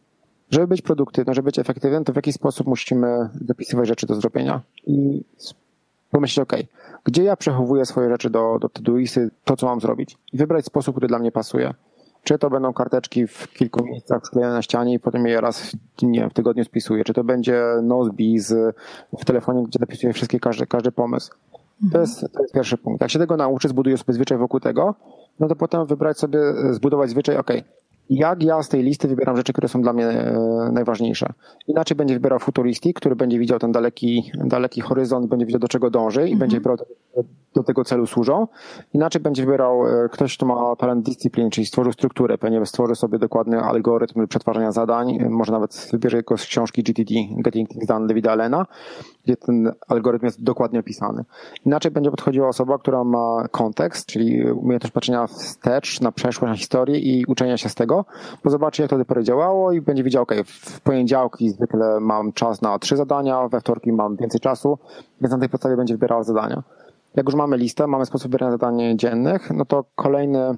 Żeby 0.50 0.68
być 0.68 0.82
produktywnym, 0.82 1.34
żeby 1.34 1.46
być 1.46 1.60
efektywnym, 1.60 2.04
to 2.04 2.14
w 2.14 2.16
jaki 2.16 2.34
sposób 2.34 2.68
musimy 2.68 3.30
dopisywać 3.42 3.88
rzeczy 3.88 4.08
do 4.08 4.16
zrobienia 4.16 4.62
i 4.86 5.24
pomyśleć, 6.12 6.44
ok, 6.44 6.54
gdzie 7.04 7.24
ja 7.24 7.36
przechowuję 7.36 7.86
swoje 7.86 8.10
rzeczy 8.10 8.30
do, 8.30 8.58
do 8.62 8.70
Todoisty, 8.70 9.30
to 9.44 9.56
co 9.56 9.66
mam 9.66 9.80
zrobić 9.80 10.18
i 10.34 10.38
wybrać 10.38 10.66
sposób, 10.66 10.96
który 10.96 11.08
dla 11.08 11.20
mnie 11.20 11.32
pasuje. 11.32 11.74
Czy 12.28 12.38
to 12.38 12.50
będą 12.50 12.74
karteczki 12.74 13.28
w 13.28 13.48
kilku 13.48 13.86
miejscach 13.86 14.22
przyklejone 14.22 14.54
na 14.54 14.62
ścianie 14.62 14.94
i 14.94 15.00
potem 15.00 15.28
je 15.28 15.42
raz 15.42 15.72
nie, 16.02 16.30
w 16.30 16.34
tygodniu 16.34 16.64
spisuję, 16.64 17.04
czy 17.04 17.14
to 17.14 17.24
będzie 17.24 17.64
Nozbiz 17.84 18.54
w 19.20 19.26
telefonie, 19.26 19.64
gdzie 19.64 19.80
zapisuję 19.80 20.14
wszystkie, 20.14 20.40
każdy, 20.40 20.68
każdy 20.68 20.92
pomysł. 20.92 21.34
To 21.92 22.00
jest, 22.00 22.22
to 22.34 22.42
jest 22.42 22.54
pierwszy 22.54 22.78
punkt. 22.78 23.02
Jak 23.02 23.12
się 23.12 23.20
tego 23.20 23.38
nauczy, 23.38 23.68
zbuduję 23.68 23.98
sobie 23.98 24.14
zwyczaj 24.14 24.38
wokół 24.38 24.60
tego, 24.60 24.96
no 25.40 25.48
to 25.48 25.56
potem 25.56 25.86
wybrać 25.86 26.20
sobie, 26.20 26.40
zbudować 26.72 27.10
zwyczaj, 27.10 27.38
ok, 27.38 27.52
jak 28.10 28.44
ja 28.44 28.64
z 28.64 28.70
tej 28.70 28.84
listy 28.84 29.08
wybieram 29.08 29.38
rzeczy, 29.38 29.54
które 29.54 29.68
są 29.68 29.82
dla 29.82 29.94
mnie 29.94 30.08
e, 30.08 30.70
najważniejsze. 30.74 31.34
Inaczej 31.68 31.98
będzie 31.98 32.14
wybierał 32.14 32.40
futuristik, 32.40 32.98
który 32.98 33.16
będzie 33.16 33.40
widział 33.40 33.60
ten 33.60 33.72
daleki, 33.72 34.32
daleki 34.34 34.82
horyzont, 34.82 35.28
będzie 35.28 35.46
widział 35.46 35.60
do 35.60 35.68
czego 35.68 35.90
dąży 35.90 36.22
i 36.22 36.34
mhm. 36.34 36.40
będzie 36.40 36.58
wybrał 36.58 36.78
do 37.56 37.64
tego 37.64 37.84
celu 37.84 38.08
służą. 38.08 38.48
Inaczej 38.94 39.22
będzie 39.22 39.46
wybierał 39.46 39.88
e, 39.88 40.10
ktoś, 40.10 40.38
kto 40.38 40.46
ma 40.46 40.76
talent 40.76 41.06
dyscyplin, 41.06 41.50
czyli 41.50 41.68
stworzył 41.68 41.94
strukturę, 41.94 42.38
pewnie 42.38 42.66
stworzy 42.66 42.96
sobie 42.96 43.20
dokładny 43.20 43.60
algorytm 43.60 44.28
przetwarzania 44.28 44.72
zadań, 44.72 45.18
może 45.30 45.52
nawet 45.52 45.90
wybierze 45.92 46.24
go 46.24 46.38
z 46.38 46.46
książki 46.46 46.84
GTD, 46.84 47.14
Getting 47.38 47.70
Things 47.70 47.88
Done 47.88 48.08
Davida 48.08 48.32
Allena, 48.32 48.66
gdzie 49.28 49.38
ten 49.38 49.72
algorytm 49.88 50.26
jest 50.26 50.44
dokładnie 50.44 50.80
opisany. 50.80 51.24
Inaczej 51.66 51.92
będzie 51.92 52.12
podchodziła 52.12 52.48
osoba, 52.48 52.78
która 52.78 53.04
ma 53.04 53.48
kontekst, 53.52 54.06
czyli 54.06 54.52
umiejętność 54.52 54.94
patrzenia 54.94 55.28
wstecz, 55.28 56.02
na 56.02 56.12
przeszłość, 56.12 56.52
na 56.52 56.58
historię 56.58 57.00
i 57.00 57.26
uczenia 57.26 57.58
się 57.58 57.70
z 57.70 57.76
tego, 57.76 58.06
bo 58.44 58.50
zobaczy, 58.50 58.82
jak 58.82 58.92
to 58.92 58.98
do 58.98 59.06
pory 59.06 59.24
działało 59.24 59.72
i 59.72 59.82
będzie 59.82 60.04
widział, 60.04 60.24
ok, 60.24 60.34
w 60.46 60.82
poniedziałki 60.82 61.50
zwykle 61.50 62.00
mam 62.00 62.34
czas 62.34 62.62
na 62.62 62.80
trzy 62.80 62.98
zadania, 62.98 63.48
we 63.48 63.60
wtorki 63.60 63.92
mam 63.92 64.16
więcej 64.16 64.42
czasu, 64.42 64.78
więc 65.22 65.32
na 65.32 65.38
tej 65.38 65.50
podstawie 65.50 65.78
będzie 65.78 65.94
wybierał 65.94 66.24
zadania. 66.24 66.64
Jak 67.16 67.26
już 67.26 67.36
mamy 67.36 67.58
listę, 67.58 67.88
mamy 67.88 68.06
sposób 68.06 68.32
wybierania 68.32 68.52
zadań 68.52 68.98
dziennych, 68.98 69.52
no 69.52 69.66
to 69.66 69.86
kolejny 69.96 70.58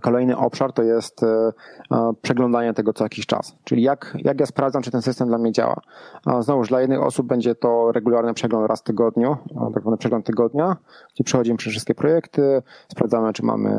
Kolejny 0.00 0.36
obszar 0.36 0.72
to 0.72 0.82
jest 0.82 1.22
e, 1.22 1.52
e, 1.92 2.12
przeglądanie 2.22 2.74
tego 2.74 2.92
co 2.92 3.04
jakiś 3.04 3.26
czas. 3.26 3.56
Czyli 3.64 3.82
jak, 3.82 4.16
jak 4.18 4.40
ja 4.40 4.46
sprawdzam, 4.46 4.82
czy 4.82 4.90
ten 4.90 5.02
system 5.02 5.28
dla 5.28 5.38
mnie 5.38 5.52
działa. 5.52 5.80
Znowuż 6.40 6.68
dla 6.68 6.80
jednych 6.80 7.02
osób 7.02 7.26
będzie 7.26 7.54
to 7.54 7.92
regularny 7.92 8.34
przegląd 8.34 8.68
raz 8.68 8.80
w 8.80 8.84
tygodniu, 8.84 9.36
tak 9.74 9.82
zwany 9.82 9.96
przegląd 9.96 10.26
tygodnia, 10.26 10.76
gdzie 11.14 11.24
przechodzimy 11.24 11.56
przez 11.56 11.70
wszystkie 11.70 11.94
projekty, 11.94 12.62
sprawdzamy, 12.88 13.32
czy 13.32 13.42
mamy 13.42 13.70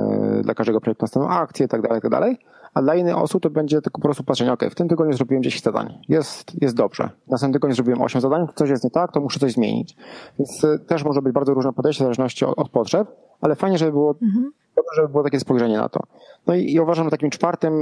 dla 0.43 0.53
każdego 0.53 0.81
projektu 0.81 1.03
następną 1.03 1.29
akcję 1.29 1.65
i 1.65 1.69
tak 1.69 1.81
dalej, 1.81 2.01
tak. 2.01 2.47
A 2.73 2.81
dla 2.81 2.95
innych 2.95 3.17
osób 3.17 3.43
to 3.43 3.49
będzie 3.49 3.81
tylko 3.81 4.01
po 4.01 4.07
prostu 4.07 4.23
patrzenie, 4.23 4.53
ok, 4.53 4.63
w 4.71 4.75
tym 4.75 4.87
tygodniu 4.87 5.13
zrobiłem 5.13 5.43
10 5.43 5.63
zadań, 5.63 5.99
jest, 6.09 6.61
jest 6.61 6.75
dobrze. 6.75 7.09
W 7.27 7.31
następnym 7.31 7.53
tygodniu 7.53 7.75
zrobiłem 7.75 8.01
8 8.01 8.21
zadań, 8.21 8.47
coś 8.55 8.69
jest 8.69 8.83
nie 8.83 8.89
tak, 8.89 9.11
to 9.11 9.21
muszę 9.21 9.39
coś 9.39 9.51
zmienić. 9.51 9.95
Więc 10.39 10.63
e, 10.63 10.79
też 10.79 11.03
może 11.03 11.21
być 11.21 11.33
bardzo 11.33 11.53
różne 11.53 11.73
podejście 11.73 12.03
w 12.03 12.05
zależności 12.05 12.45
od, 12.45 12.59
od 12.59 12.69
potrzeb, 12.69 13.07
ale 13.41 13.55
fajnie, 13.55 13.77
żeby 13.77 13.91
było 13.91 14.15
mhm 14.21 14.51
żeby 14.95 15.09
było 15.09 15.23
takie 15.23 15.39
spojrzenie 15.39 15.77
na 15.77 15.89
to. 15.89 15.99
No 16.47 16.55
i, 16.55 16.73
i 16.73 16.79
uważam, 16.79 17.05
że 17.05 17.11
takim 17.11 17.29
czwartym 17.29 17.73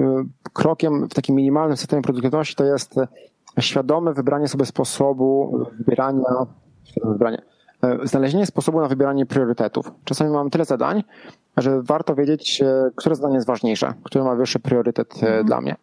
y, 0.00 0.50
krokiem 0.52 1.08
w 1.08 1.14
takim 1.14 1.34
minimalnym 1.34 1.76
systemie 1.76 2.02
produktywności 2.02 2.54
to 2.54 2.64
jest 2.64 2.94
świadome 3.60 4.12
wybranie 4.12 4.48
sobie 4.48 4.66
sposobu 4.66 5.58
wybierania, 5.78 6.22
wybranie, 7.04 7.42
y, 8.04 8.06
znalezienie 8.06 8.46
sposobu 8.46 8.80
na 8.80 8.88
wybieranie 8.88 9.26
priorytetów. 9.26 9.92
Czasami 10.04 10.30
mam 10.30 10.50
tyle 10.50 10.64
zadań, 10.64 11.04
że 11.56 11.82
warto 11.82 12.14
wiedzieć, 12.14 12.62
y, 12.62 12.92
które 12.96 13.14
zadanie 13.14 13.34
jest 13.34 13.46
ważniejsze, 13.46 13.94
które 14.02 14.24
ma 14.24 14.34
wyższy 14.34 14.60
priorytet 14.60 15.14
mhm. 15.14 15.46
dla 15.46 15.60
mnie. 15.60 15.76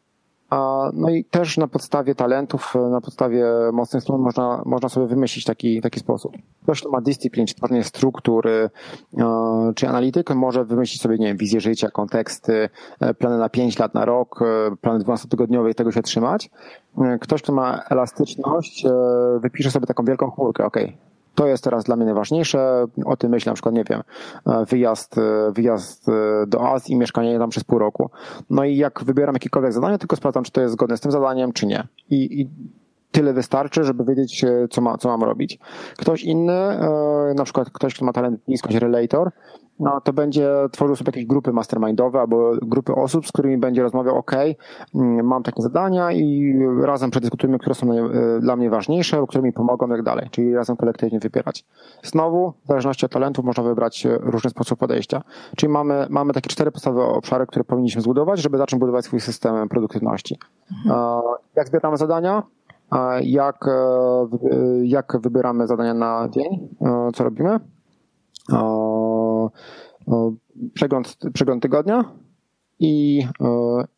No 0.93 1.09
i 1.09 1.23
też 1.23 1.57
na 1.57 1.67
podstawie 1.67 2.15
talentów, 2.15 2.73
na 2.91 3.01
podstawie 3.01 3.45
mocnych 3.73 4.03
stron 4.03 4.21
można, 4.21 4.61
można 4.65 4.89
sobie 4.89 5.07
wymyślić 5.07 5.45
taki, 5.45 5.81
taki 5.81 5.99
sposób. 5.99 6.31
Ktoś, 6.63 6.81
kto 6.81 6.89
ma 6.89 7.01
dyscyplin, 7.01 7.47
czy 7.47 7.55
tworzenie 7.55 7.83
struktury, 7.83 8.69
czy 9.75 9.89
analitykę, 9.89 10.35
może 10.35 10.65
wymyślić 10.65 11.01
sobie, 11.01 11.17
nie 11.17 11.27
wiem, 11.27 11.37
wizję 11.37 11.61
życia, 11.61 11.91
konteksty, 11.91 12.69
e, 12.99 13.13
plany 13.13 13.37
na 13.37 13.49
5 13.49 13.79
lat, 13.79 13.93
na 13.93 14.05
rok, 14.05 14.41
e, 14.41 14.75
plany 14.75 15.03
12-tygodniowe 15.03 15.69
i 15.69 15.75
tego 15.75 15.91
się 15.91 16.01
trzymać. 16.01 16.49
E, 16.97 17.19
ktoś, 17.19 17.41
kto 17.41 17.53
ma 17.53 17.83
elastyczność, 17.89 18.85
wypisze 19.39 19.71
sobie 19.71 19.87
taką 19.87 20.05
wielką 20.05 20.31
chmurkę, 20.31 20.65
ok, 20.65 20.77
to 21.35 21.47
jest 21.47 21.63
teraz 21.63 21.83
dla 21.83 21.95
mnie 21.95 22.05
najważniejsze. 22.05 22.85
O 23.05 23.17
tym 23.17 23.31
myślę, 23.31 23.49
na 23.49 23.53
przykład, 23.53 23.75
nie 23.75 23.83
wiem, 23.83 24.03
wyjazd, 24.69 25.15
wyjazd 25.51 26.05
do 26.47 26.69
Azji 26.69 26.93
i 26.93 26.97
mieszkanie 26.97 27.39
tam 27.39 27.49
przez 27.49 27.63
pół 27.63 27.79
roku. 27.79 28.09
No 28.49 28.63
i 28.63 28.77
jak 28.77 29.03
wybieram 29.03 29.35
jakiekolwiek 29.35 29.73
zadanie, 29.73 29.97
tylko 29.97 30.15
sprawdzam, 30.15 30.43
czy 30.43 30.51
to 30.51 30.61
jest 30.61 30.73
zgodne 30.73 30.97
z 30.97 31.01
tym 31.01 31.11
zadaniem, 31.11 31.53
czy 31.53 31.65
nie. 31.65 31.87
I, 32.09 32.41
i 32.41 32.49
tyle 33.11 33.33
wystarczy, 33.33 33.83
żeby 33.83 34.05
wiedzieć, 34.05 34.45
co, 34.69 34.81
ma, 34.81 34.97
co 34.97 35.09
mam 35.09 35.23
robić. 35.23 35.59
Ktoś 35.97 36.23
inny, 36.23 36.53
e, 36.53 37.33
na 37.35 37.43
przykład 37.43 37.69
ktoś, 37.69 37.95
kto 37.95 38.05
ma 38.05 38.13
talent 38.13 38.39
bliskość 38.47 38.75
relator, 38.75 39.31
no, 39.81 40.01
to 40.01 40.13
będzie 40.13 40.49
tworzył 40.71 40.95
sobie 40.95 41.09
jakieś 41.09 41.25
grupy 41.25 41.53
mastermindowe 41.53 42.19
albo 42.19 42.51
grupy 42.61 42.95
osób, 42.95 43.27
z 43.27 43.31
którymi 43.31 43.57
będzie 43.57 43.83
rozmawiał, 43.83 44.17
ok, 44.17 44.31
mm, 44.95 45.25
mam 45.25 45.43
takie 45.43 45.61
zadania 45.61 46.11
i 46.11 46.55
razem 46.81 47.11
przedyskutujemy, 47.11 47.59
które 47.59 47.75
są 47.75 47.91
e, 47.93 48.39
dla 48.39 48.55
mnie 48.55 48.69
ważniejsze, 48.69 49.23
które 49.27 49.43
mi 49.43 49.53
pomogą 49.53 49.87
i 49.87 49.89
tak 49.89 50.03
dalej, 50.03 50.27
czyli 50.31 50.55
razem 50.55 50.77
kolektywnie 50.77 51.19
wybierać. 51.19 51.65
Znowu, 52.03 52.53
w 52.63 52.67
zależności 52.67 53.05
od 53.05 53.11
talentów 53.11 53.45
można 53.45 53.63
wybrać 53.63 54.05
e, 54.05 54.17
różny 54.21 54.49
sposób 54.49 54.79
podejścia. 54.79 55.21
Czyli 55.55 55.71
mamy, 55.71 56.07
mamy 56.09 56.33
takie 56.33 56.49
cztery 56.49 56.71
podstawowe 56.71 57.05
obszary, 57.05 57.47
które 57.47 57.65
powinniśmy 57.65 58.01
zbudować, 58.01 58.41
żeby 58.41 58.57
zacząć 58.57 58.79
budować 58.79 59.05
swój 59.05 59.19
system 59.19 59.69
produktywności. 59.69 60.37
Mhm. 60.85 61.21
Jak 61.55 61.67
zbieramy 61.67 61.97
zadania? 61.97 62.43
jak, 63.23 63.67
e, 63.67 64.27
jak 64.83 65.17
wybieramy 65.21 65.67
zadania 65.67 65.93
na 65.93 66.29
dzień, 66.29 66.69
e, 66.81 67.09
co 67.13 67.23
robimy. 67.23 67.59
Przegląd, 70.73 71.17
przegląd 71.33 71.63
tygodnia 71.63 72.03
i, 72.79 73.23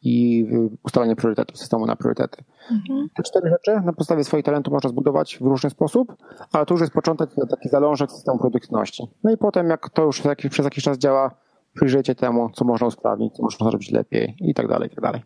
i 0.01 0.45
ustalenie 0.83 1.15
priorytetów, 1.15 1.57
systemu 1.57 1.85
na 1.85 1.95
priorytety. 1.95 2.43
Mhm. 2.71 3.09
Te 3.15 3.23
cztery 3.23 3.49
rzeczy 3.49 3.81
na 3.85 3.93
podstawie 3.93 4.23
swoich 4.23 4.45
talentów 4.45 4.73
można 4.73 4.89
zbudować 4.89 5.37
w 5.37 5.41
różny 5.41 5.69
sposób, 5.69 6.15
ale 6.51 6.65
to 6.65 6.73
już 6.73 6.81
jest 6.81 6.93
początek, 6.93 7.29
taki 7.49 7.69
zalążek 7.69 8.11
systemu 8.11 8.39
produktywności. 8.39 9.03
No 9.23 9.31
i 9.31 9.37
potem, 9.37 9.69
jak 9.69 9.89
to 9.89 10.03
już 10.03 10.21
przez 10.49 10.63
jakiś 10.65 10.83
czas 10.83 10.97
działa, 10.97 11.31
przyjrzyjcie 11.73 12.15
temu, 12.15 12.49
co 12.53 12.65
można 12.65 12.87
usprawnić, 12.87 13.33
co 13.33 13.43
można 13.43 13.69
zrobić 13.69 13.91
lepiej 13.91 14.35
i 14.39 14.53
tak 14.53 14.67
dalej, 14.67 14.87
i 14.87 14.95
tak 14.95 15.03
dalej. 15.03 15.21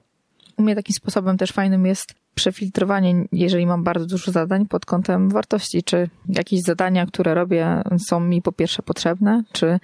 U 0.58 0.62
mnie 0.62 0.76
takim 0.76 0.94
sposobem 0.94 1.38
też 1.38 1.52
fajnym 1.52 1.86
jest 1.86 2.14
przefiltrowanie, 2.38 3.26
jeżeli 3.32 3.66
mam 3.66 3.84
bardzo 3.84 4.06
dużo 4.06 4.32
zadań 4.32 4.66
pod 4.66 4.86
kątem 4.86 5.30
wartości, 5.30 5.84
czy 5.84 6.10
jakieś 6.30 6.62
zadania, 6.62 7.06
które 7.06 7.34
robię, 7.34 7.84
są 8.10 8.20
mi 8.20 8.42
po 8.42 8.52
pierwsze 8.52 8.84
potrzebne, 8.84 9.44
czy 9.52 9.80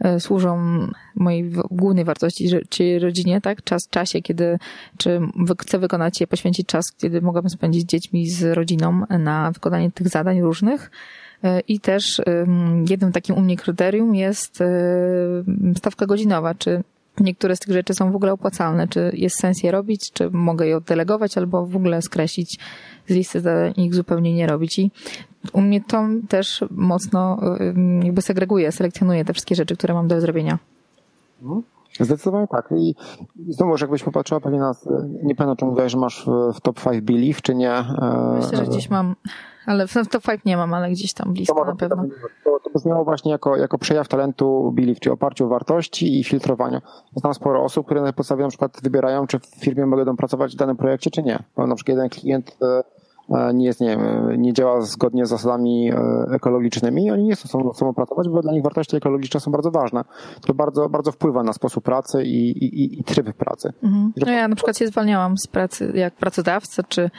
e, 0.00 0.20
służą 0.20 0.58
mojej 1.16 1.52
głównej 1.70 2.04
wartości, 2.04 2.48
czyli 2.68 2.98
rodzinie, 2.98 3.40
tak? 3.40 3.64
Czas, 3.64 3.88
czasie, 3.90 4.22
kiedy, 4.22 4.58
czy 4.98 5.20
chcę 5.60 5.78
wykonać 5.78 6.20
je, 6.20 6.26
poświęcić 6.26 6.66
czas, 6.66 6.84
kiedy 7.00 7.20
mogłabym 7.20 7.50
spędzić 7.50 7.82
z 7.82 7.86
dziećmi, 7.86 8.30
z 8.30 8.42
rodziną 8.42 9.02
na 9.18 9.50
wykonanie 9.50 9.90
tych 9.90 10.08
zadań 10.08 10.40
różnych. 10.40 10.90
E, 11.44 11.60
I 11.60 11.80
też 11.80 12.20
jednym 12.90 13.12
takim 13.12 13.36
u 13.36 13.40
mnie 13.40 13.56
kryterium 13.56 14.14
jest 14.14 14.60
e, 14.60 14.66
stawka 15.76 16.06
godzinowa, 16.06 16.54
czy 16.54 16.82
niektóre 17.20 17.56
z 17.56 17.58
tych 17.58 17.74
rzeczy 17.74 17.94
są 17.94 18.12
w 18.12 18.16
ogóle 18.16 18.32
opłacalne. 18.32 18.88
Czy 18.88 19.10
jest 19.14 19.40
sens 19.40 19.62
je 19.62 19.70
robić, 19.70 20.12
czy 20.12 20.30
mogę 20.30 20.66
je 20.66 20.76
oddelegować, 20.76 21.38
albo 21.38 21.66
w 21.66 21.76
ogóle 21.76 22.02
skreślić 22.02 22.58
z 23.06 23.14
listy 23.14 23.40
zadań 23.40 23.72
i 23.76 23.84
ich 23.84 23.94
zupełnie 23.94 24.34
nie 24.34 24.46
robić. 24.46 24.78
I 24.78 24.90
u 25.52 25.60
mnie 25.60 25.80
to 25.80 26.04
też 26.28 26.64
mocno 26.70 27.40
jakby 28.02 28.22
segreguje, 28.22 28.72
selekcjonuje 28.72 29.24
te 29.24 29.32
wszystkie 29.32 29.54
rzeczy, 29.54 29.76
które 29.76 29.94
mam 29.94 30.08
do 30.08 30.20
zrobienia. 30.20 30.58
Mhm. 31.42 31.62
Zdecydowanie 32.00 32.46
tak. 32.48 32.74
I 32.76 32.94
znowu, 33.48 33.76
jakbyś 33.80 34.02
popatrzyła 34.02 34.40
pewnie 34.40 34.58
nas, 34.58 34.88
nie 35.22 35.34
pamiętam, 35.34 35.56
czy 35.56 35.64
mówiłaś, 35.64 35.92
że 35.92 35.98
masz 35.98 36.26
w 36.54 36.60
top 36.60 36.84
5 36.84 37.00
belief, 37.00 37.42
czy 37.42 37.54
nie. 37.54 37.84
Myślę, 38.36 38.58
że 38.58 38.64
gdzieś 38.64 38.90
mam 38.90 39.14
ale 39.66 39.86
w 39.86 39.94
top 40.10 40.22
5 40.22 40.44
nie 40.44 40.56
mam, 40.56 40.74
ale 40.74 40.90
gdzieś 40.90 41.12
tam 41.12 41.32
blisko 41.32 41.54
to 41.54 41.64
na 41.64 41.76
pewno. 41.76 42.04
To, 42.44 42.58
to 42.64 42.70
brzmiało 42.74 43.04
właśnie 43.04 43.32
jako, 43.32 43.56
jako 43.56 43.78
przejaw 43.78 44.08
talentu 44.08 44.72
Belief, 44.74 45.00
czyli 45.00 45.12
oparciu 45.12 45.46
o 45.46 45.48
wartości 45.48 46.20
i 46.20 46.24
filtrowaniu. 46.24 46.80
Znam 47.16 47.34
sporo 47.34 47.64
osób, 47.64 47.86
które 47.86 48.02
na 48.02 48.12
podstawie 48.12 48.42
na 48.42 48.48
przykład 48.48 48.80
wybierają, 48.82 49.26
czy 49.26 49.38
w 49.38 49.46
firmie 49.46 49.86
mogą 49.86 50.16
pracować 50.16 50.52
w 50.52 50.56
danym 50.56 50.76
projekcie, 50.76 51.10
czy 51.10 51.22
nie. 51.22 51.38
Bo 51.56 51.66
na 51.66 51.74
przykład 51.74 51.96
jeden 51.96 52.10
klient 52.10 52.56
e, 52.62 52.82
e, 53.36 53.54
nie 53.54 53.66
jest, 53.66 53.80
nie 53.80 53.88
wiem, 53.88 54.42
nie 54.42 54.52
działa 54.52 54.80
zgodnie 54.80 55.26
z 55.26 55.28
zasadami 55.28 55.92
e, 55.92 55.96
ekologicznymi 56.34 57.04
i 57.04 57.10
oni 57.10 57.24
nie 57.24 57.34
chcą 57.34 57.72
ze 57.72 57.78
sobą 57.78 57.94
pracować, 57.94 58.28
bo 58.28 58.42
dla 58.42 58.52
nich 58.52 58.62
wartości 58.62 58.96
ekologiczne 58.96 59.40
są 59.40 59.50
bardzo 59.50 59.70
ważne. 59.70 60.04
To 60.46 60.54
bardzo, 60.54 60.88
bardzo 60.88 61.12
wpływa 61.12 61.42
na 61.42 61.52
sposób 61.52 61.84
pracy 61.84 62.24
i, 62.24 62.50
i, 62.64 63.00
i 63.00 63.04
tryb 63.04 63.32
pracy. 63.32 63.72
Mhm. 63.82 64.12
No 64.16 64.32
ja 64.32 64.48
na 64.48 64.56
przykład 64.56 64.78
się 64.78 64.86
zwalniałam 64.86 65.38
z 65.38 65.46
pracy 65.46 65.92
jak 65.94 66.14
pracodawca, 66.14 66.82
czy 66.82 67.10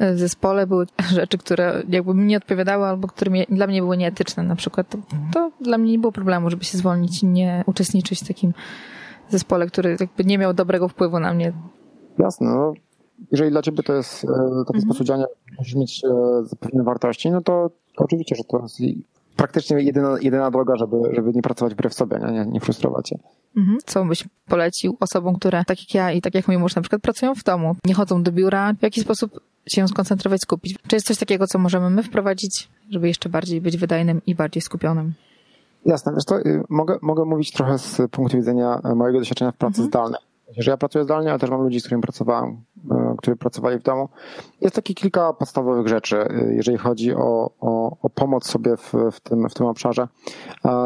w 0.00 0.18
zespole 0.18 0.66
były 0.66 0.86
rzeczy, 1.20 1.38
które 1.38 1.82
jakby 1.88 2.14
mi 2.14 2.24
nie 2.24 2.36
odpowiadały 2.36 2.84
albo 2.86 3.08
które 3.08 3.44
dla 3.48 3.66
mnie 3.66 3.82
były 3.82 3.96
nieetyczne 3.96 4.42
na 4.42 4.56
przykład, 4.56 4.88
to, 4.88 4.98
to 5.32 5.50
dla 5.60 5.78
mnie 5.78 5.92
nie 5.92 5.98
było 5.98 6.12
problemu, 6.12 6.50
żeby 6.50 6.64
się 6.64 6.78
zwolnić 6.78 7.22
i 7.22 7.26
nie 7.26 7.64
uczestniczyć 7.66 8.20
w 8.20 8.28
takim 8.28 8.52
zespole, 9.28 9.66
który 9.66 9.96
jakby 10.00 10.24
nie 10.24 10.38
miał 10.38 10.54
dobrego 10.54 10.88
wpływu 10.88 11.20
na 11.20 11.34
mnie. 11.34 11.52
Jasne, 12.18 12.46
no, 12.46 12.72
jeżeli 13.32 13.50
dla 13.50 13.62
ciebie 13.62 13.82
to 13.82 13.94
jest 13.94 14.24
e, 14.24 14.26
taki 14.66 14.78
mhm. 14.78 14.80
sposób 14.80 15.06
działania, 15.06 15.26
musisz 15.58 15.74
mieć 15.74 16.02
e, 16.04 16.56
pewne 16.60 16.82
wartości, 16.82 17.30
no 17.30 17.40
to, 17.40 17.70
to 17.96 18.04
oczywiście, 18.04 18.36
że 18.36 18.44
to 18.44 18.62
jest 18.62 18.80
praktycznie 19.36 19.80
jedyna, 19.80 20.16
jedyna 20.20 20.50
droga, 20.50 20.76
żeby, 20.76 20.96
żeby 21.12 21.32
nie 21.32 21.42
pracować 21.42 21.74
wbrew 21.74 21.94
sobie, 21.94 22.18
nie, 22.32 22.46
nie 22.46 22.60
frustrować 22.60 23.08
się. 23.08 23.18
Mhm. 23.56 23.78
Co 23.86 24.04
byś 24.04 24.24
polecił 24.46 24.96
osobom, 25.00 25.36
które 25.36 25.64
tak 25.64 25.80
jak 25.80 25.94
ja 25.94 26.12
i 26.12 26.20
tak 26.20 26.34
jak 26.34 26.48
mój 26.48 26.58
mąż 26.58 26.74
na 26.74 26.82
przykład 26.82 27.02
pracują 27.02 27.34
w 27.34 27.44
domu, 27.44 27.76
nie 27.86 27.94
chodzą 27.94 28.22
do 28.22 28.32
biura, 28.32 28.72
w 28.72 28.82
jaki 28.82 29.00
sposób 29.00 29.40
się 29.66 29.88
skoncentrować, 29.88 30.40
skupić? 30.40 30.78
Czy 30.88 30.96
jest 30.96 31.06
coś 31.06 31.18
takiego, 31.18 31.46
co 31.46 31.58
możemy 31.58 31.90
my 31.90 32.02
wprowadzić, 32.02 32.68
żeby 32.90 33.08
jeszcze 33.08 33.28
bardziej 33.28 33.60
być 33.60 33.76
wydajnym 33.76 34.20
i 34.26 34.34
bardziej 34.34 34.62
skupionym? 34.62 35.12
Jasne, 35.86 36.12
wiesz 36.14 36.24
to, 36.24 36.40
y, 36.40 36.64
mogę, 36.68 36.98
mogę 37.02 37.24
mówić 37.24 37.52
trochę 37.52 37.78
z 37.78 38.00
punktu 38.10 38.36
widzenia 38.36 38.80
mojego 38.96 39.18
doświadczenia 39.18 39.52
w 39.52 39.56
pracy 39.56 39.82
mhm. 39.82 39.88
zdalnej. 39.88 40.20
Że 40.58 40.70
ja 40.70 40.76
pracuję 40.76 41.04
zdalnie, 41.04 41.30
ale 41.30 41.38
też 41.38 41.50
mam 41.50 41.62
ludzi, 41.62 41.80
z 41.80 41.82
którymi 41.82 42.02
pracowałem, 42.02 42.64
e, 42.90 43.14
którzy 43.18 43.36
pracowali 43.36 43.78
w 43.78 43.82
domu. 43.82 44.08
Jest 44.60 44.76
takie 44.76 44.94
kilka 44.94 45.32
podstawowych 45.32 45.88
rzeczy, 45.88 46.16
e, 46.16 46.54
jeżeli 46.54 46.78
chodzi 46.78 47.14
o, 47.14 47.50
o, 47.60 47.96
o 48.02 48.10
pomoc 48.10 48.46
sobie 48.46 48.76
w, 48.76 48.94
w, 49.12 49.20
tym, 49.20 49.48
w 49.48 49.54
tym 49.54 49.66
obszarze. 49.66 50.08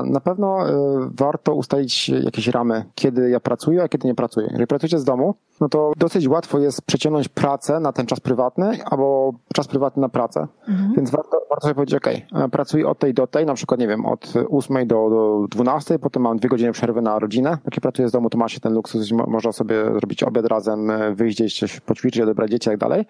Na 0.04 0.20
pewno 0.20 0.68
e, 0.68 0.72
warto 1.10 1.54
ustalić 1.54 2.08
jakieś 2.08 2.48
ramy, 2.48 2.84
kiedy 2.94 3.30
ja 3.30 3.40
pracuję, 3.40 3.82
a 3.82 3.88
kiedy 3.88 4.08
nie 4.08 4.14
pracuję. 4.14 4.46
Jeżeli 4.46 4.66
pracujecie 4.66 4.98
z 4.98 5.04
domu, 5.04 5.34
no 5.60 5.68
to 5.68 5.92
dosyć 5.96 6.28
łatwo 6.28 6.58
jest 6.58 6.82
przeciągnąć 6.82 7.28
pracę 7.28 7.80
na 7.80 7.92
ten 7.92 8.06
czas 8.06 8.20
prywatny 8.20 8.78
albo 8.84 9.32
czas 9.54 9.68
prywatny 9.68 10.00
na 10.00 10.08
pracę. 10.08 10.46
Mhm. 10.68 10.92
Więc 10.96 11.10
warto, 11.10 11.40
warto 11.50 11.62
sobie 11.62 11.74
powiedzieć, 11.74 11.94
ok, 11.94 12.08
pracuję 12.50 12.88
od 12.88 12.98
tej 12.98 13.14
do 13.14 13.26
tej, 13.26 13.46
na 13.46 13.54
przykład, 13.54 13.80
nie 13.80 13.88
wiem, 13.88 14.06
od 14.06 14.32
8 14.50 14.86
do, 14.86 15.10
do 15.10 15.46
12, 15.50 15.98
potem 15.98 16.22
mam 16.22 16.36
dwie 16.36 16.48
godziny 16.48 16.72
przerwy 16.72 17.02
na 17.02 17.18
rodzinę. 17.18 17.58
Jak 17.64 17.80
pracuję 17.80 18.08
z 18.08 18.12
domu, 18.12 18.30
to 18.30 18.38
ma 18.38 18.48
się 18.48 18.60
ten 18.60 18.74
luksus, 18.74 19.12
można 19.12 19.52
sobie 19.56 19.84
zrobić 19.84 20.22
obiad 20.22 20.46
razem, 20.46 20.92
wyjść 21.14 21.36
gdzieś 21.36 21.58
coś 21.58 21.80
poćwiczyć, 21.80 22.22
odebrać 22.22 22.50
dzieci 22.50 22.68
i 22.68 22.70
tak 22.70 22.78
dalej. 22.78 23.06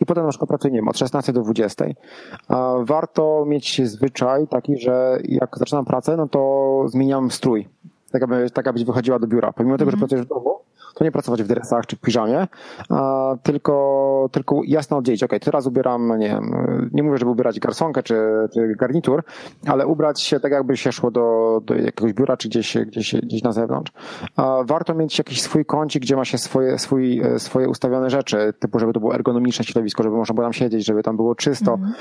I 0.00 0.06
potem 0.06 0.24
na 0.24 0.30
przykład 0.30 0.48
pracuję, 0.48 0.72
nie 0.72 0.78
wiem, 0.78 0.88
od 0.88 0.98
16 0.98 1.32
do 1.32 1.40
20. 1.40 1.84
Warto 2.80 3.44
mieć 3.46 3.82
zwyczaj 3.88 4.48
taki, 4.48 4.78
że 4.78 5.18
jak 5.24 5.58
zaczynam 5.58 5.84
pracę, 5.84 6.16
no 6.16 6.28
to 6.28 6.82
zmieniam 6.88 7.30
strój. 7.30 7.68
Tak 8.10 8.22
aby, 8.22 8.50
tak 8.50 8.66
abyś 8.66 8.84
wychodziła 8.84 9.18
do 9.18 9.26
biura. 9.26 9.52
Pomimo 9.52 9.78
tego, 9.78 9.90
że 9.90 9.94
mhm. 9.94 10.08
pracujesz 10.08 10.26
w 10.26 10.28
domu, 10.28 10.58
to 10.96 11.04
nie 11.04 11.12
pracować 11.12 11.42
w 11.42 11.46
dresach 11.46 11.86
czy 11.86 11.96
w 11.96 12.00
piżamie, 12.00 12.46
a 12.88 13.34
tylko, 13.42 14.28
tylko 14.32 14.60
jasno 14.66 14.96
oddzielić, 14.96 15.22
ok, 15.22 15.32
teraz 15.40 15.66
ubieram, 15.66 16.18
nie 16.18 16.28
wiem, 16.28 16.50
nie 16.92 17.02
mówię, 17.02 17.18
żeby 17.18 17.30
ubierać 17.30 17.60
garsonkę 17.60 18.02
czy, 18.02 18.14
czy 18.54 18.74
garnitur, 18.78 19.24
ale 19.66 19.86
ubrać 19.86 20.22
się 20.22 20.40
tak 20.40 20.52
jakby 20.52 20.76
się 20.76 20.92
szło 20.92 21.10
do, 21.10 21.60
do 21.64 21.74
jakiegoś 21.74 22.12
biura 22.12 22.36
czy 22.36 22.48
gdzieś, 22.48 22.76
gdzieś, 22.86 23.14
gdzieś 23.14 23.42
na 23.42 23.52
zewnątrz. 23.52 23.92
A 24.36 24.62
warto 24.64 24.94
mieć 24.94 25.18
jakiś 25.18 25.42
swój 25.42 25.64
kącik, 25.64 26.02
gdzie 26.02 26.16
ma 26.16 26.24
się 26.24 26.38
swoje, 26.38 26.78
swój, 26.78 27.22
swoje 27.38 27.68
ustawione 27.68 28.10
rzeczy, 28.10 28.54
typu 28.58 28.78
żeby 28.78 28.92
to 28.92 29.00
było 29.00 29.14
ergonomiczne 29.14 29.64
środowisko, 29.64 30.02
żeby 30.02 30.16
można 30.16 30.34
było 30.34 30.44
tam 30.44 30.52
siedzieć, 30.52 30.86
żeby 30.86 31.02
tam 31.02 31.16
było 31.16 31.34
czysto, 31.34 31.74
mm 31.74 31.92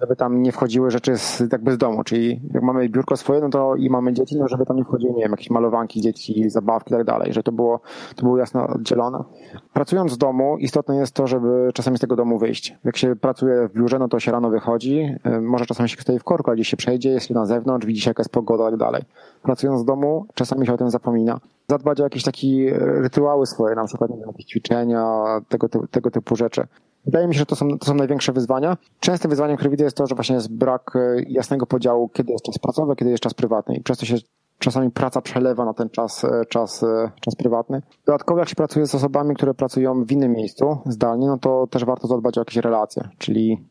żeby 0.00 0.16
tam 0.16 0.42
nie 0.42 0.52
wchodziły 0.52 0.90
rzeczy 0.90 1.18
z, 1.18 1.40
jakby 1.52 1.72
z 1.72 1.78
domu, 1.78 2.04
czyli 2.04 2.40
jak 2.54 2.62
mamy 2.62 2.88
biurko 2.88 3.16
swoje, 3.16 3.40
no 3.40 3.48
to 3.48 3.76
i 3.76 3.90
mamy 3.90 4.12
dzieci, 4.12 4.36
no 4.38 4.48
żeby 4.48 4.66
tam 4.66 4.76
nie 4.76 4.84
wchodziły, 4.84 5.12
nie 5.12 5.22
wiem, 5.22 5.30
jakieś 5.30 5.50
malowanki 5.50 6.00
dzieci, 6.00 6.50
zabawki 6.50 6.94
i 6.94 6.96
tak 6.96 7.06
dalej, 7.06 7.32
że 7.32 7.42
to 7.42 7.52
było, 7.52 7.80
to 8.16 8.22
było 8.22 8.38
jasno 8.38 8.66
oddzielone. 8.66 9.24
Pracując 9.72 10.12
z 10.12 10.18
domu, 10.18 10.58
istotne 10.58 10.96
jest 10.96 11.14
to, 11.14 11.26
żeby 11.26 11.70
czasami 11.74 11.96
z 11.96 12.00
tego 12.00 12.16
domu 12.16 12.38
wyjść. 12.38 12.76
Jak 12.84 12.96
się 12.96 13.16
pracuje 13.16 13.68
w 13.68 13.72
biurze, 13.72 13.98
no 13.98 14.08
to 14.08 14.20
się 14.20 14.32
rano 14.32 14.50
wychodzi, 14.50 15.16
y, 15.26 15.40
może 15.40 15.66
czasami 15.66 15.88
się 15.88 16.00
stoi 16.00 16.18
w 16.18 16.24
korku, 16.24 16.50
ale 16.50 16.56
gdzieś 16.56 16.68
się 16.68 16.76
przejdzie, 16.76 17.10
jest 17.10 17.30
na 17.30 17.46
zewnątrz, 17.46 17.86
widzi 17.86 18.00
się 18.00 18.10
jaka 18.10 18.20
jest 18.20 18.32
pogoda 18.32 18.68
i 18.68 18.70
tak 18.70 18.80
dalej. 18.80 19.02
Pracując 19.42 19.80
z 19.80 19.84
domu, 19.84 20.26
czasami 20.34 20.66
się 20.66 20.74
o 20.74 20.76
tym 20.76 20.90
zapomina. 20.90 21.40
Zadbać 21.70 22.00
o 22.00 22.04
jakieś 22.04 22.22
takie 22.22 22.78
rytuały 22.78 23.46
swoje, 23.46 23.74
na 23.74 23.84
przykład 23.84 24.10
jakieś 24.26 24.46
ćwiczenia, 24.46 25.24
tego, 25.48 25.68
tego 25.90 26.10
typu 26.10 26.36
rzeczy. 26.36 26.66
Wydaje 27.08 27.28
mi 27.28 27.34
się, 27.34 27.38
że 27.38 27.46
to 27.46 27.56
są, 27.56 27.78
to 27.78 27.86
są 27.86 27.94
największe 27.94 28.32
wyzwania. 28.32 28.76
Częste 29.00 29.28
wyzwaniem, 29.28 29.56
które 29.56 29.70
widzę, 29.70 29.84
jest 29.84 29.96
to, 29.96 30.06
że 30.06 30.14
właśnie 30.14 30.34
jest 30.34 30.52
brak 30.52 30.96
y, 30.96 31.24
jasnego 31.28 31.66
podziału, 31.66 32.08
kiedy 32.08 32.32
jest 32.32 32.44
czas 32.44 32.58
pracowy, 32.58 32.96
kiedy 32.96 33.10
jest 33.10 33.22
czas 33.22 33.34
prywatny. 33.34 33.76
I 33.76 33.82
przez 33.82 33.98
to 33.98 34.06
się 34.06 34.16
czasami 34.58 34.90
praca 34.90 35.20
przelewa 35.20 35.64
na 35.64 35.74
ten 35.74 35.90
czas, 35.90 36.24
e, 36.24 36.44
czas, 36.48 36.82
e, 36.82 37.10
czas 37.20 37.34
prywatny. 37.34 37.82
Dodatkowo 38.06 38.40
jak 38.40 38.48
się 38.48 38.54
pracuje 38.54 38.86
z 38.86 38.94
osobami, 38.94 39.34
które 39.34 39.54
pracują 39.54 40.04
w 40.04 40.12
innym 40.12 40.32
miejscu 40.32 40.78
zdalnie, 40.86 41.26
no 41.26 41.38
to 41.38 41.66
też 41.66 41.84
warto 41.84 42.08
zadbać 42.08 42.38
o 42.38 42.40
jakieś 42.40 42.56
relacje, 42.56 43.08
czyli 43.18 43.66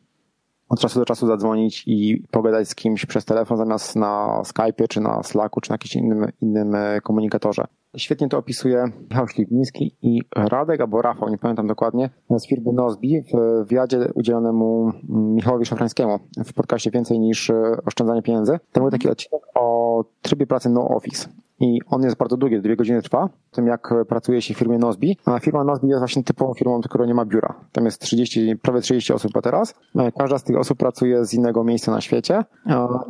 od 0.68 0.80
czasu 0.80 0.98
do 0.98 1.04
czasu 1.04 1.26
zadzwonić 1.26 1.84
i 1.86 2.22
pogadać 2.30 2.68
z 2.68 2.74
kimś 2.74 3.06
przez 3.06 3.24
telefon 3.24 3.56
zamiast 3.56 3.96
na 3.96 4.42
Skype, 4.44 4.88
czy 4.88 5.00
na 5.00 5.22
Slacku, 5.22 5.60
czy 5.60 5.70
na 5.70 5.74
jakimś 5.74 5.96
innym, 5.96 6.26
innym 6.42 6.74
e, 6.74 7.00
komunikatorze. 7.00 7.64
Świetnie 7.96 8.28
to 8.28 8.38
opisuje 8.38 8.84
Michał 9.10 9.28
Śliwniński 9.28 9.96
i 10.02 10.20
Radek, 10.36 10.80
albo 10.80 11.02
Rafał, 11.02 11.28
nie 11.28 11.38
pamiętam 11.38 11.66
dokładnie, 11.66 12.10
z 12.30 12.46
firmy 12.46 12.72
Nozbi 12.72 13.22
w 13.22 13.64
wywiadzie 13.64 13.98
udzielonego 14.14 14.92
Michałowi 15.08 15.66
Szafrańskiemu 15.66 16.18
w 16.44 16.52
podcaście 16.52 16.90
Więcej 16.90 17.20
niż 17.20 17.50
oszczędzanie 17.86 18.22
pieniędzy. 18.22 18.58
To 18.72 18.80
był 18.80 18.90
taki 18.90 19.08
odcinek 19.08 19.42
o 19.54 20.04
trybie 20.22 20.46
pracy 20.46 20.70
no 20.70 20.88
office 20.88 21.28
i 21.60 21.80
on 21.90 22.02
jest 22.02 22.16
bardzo 22.16 22.36
długi, 22.36 22.60
dwie 22.60 22.76
godziny 22.76 23.02
trwa, 23.02 23.28
tym 23.50 23.66
jak 23.66 23.94
pracuje 24.08 24.42
się 24.42 24.54
w 24.54 24.58
firmie 24.58 24.78
Nozbi. 24.78 25.16
A 25.24 25.38
firma 25.38 25.64
Nozbi 25.64 25.88
jest 25.88 26.00
właśnie 26.00 26.24
typową 26.24 26.54
firmą, 26.54 26.80
która 26.80 27.06
nie 27.06 27.14
ma 27.14 27.24
biura. 27.24 27.54
Tam 27.72 27.84
jest 27.84 28.00
30, 28.00 28.56
prawie 28.62 28.80
30 28.80 29.12
osób 29.12 29.36
a 29.36 29.42
teraz. 29.42 29.74
E, 29.96 30.12
każda 30.12 30.38
z 30.38 30.44
tych 30.44 30.58
osób 30.58 30.78
pracuje 30.78 31.24
z 31.24 31.34
innego 31.34 31.64
miejsca 31.64 31.92
na 31.92 32.00
świecie 32.00 32.44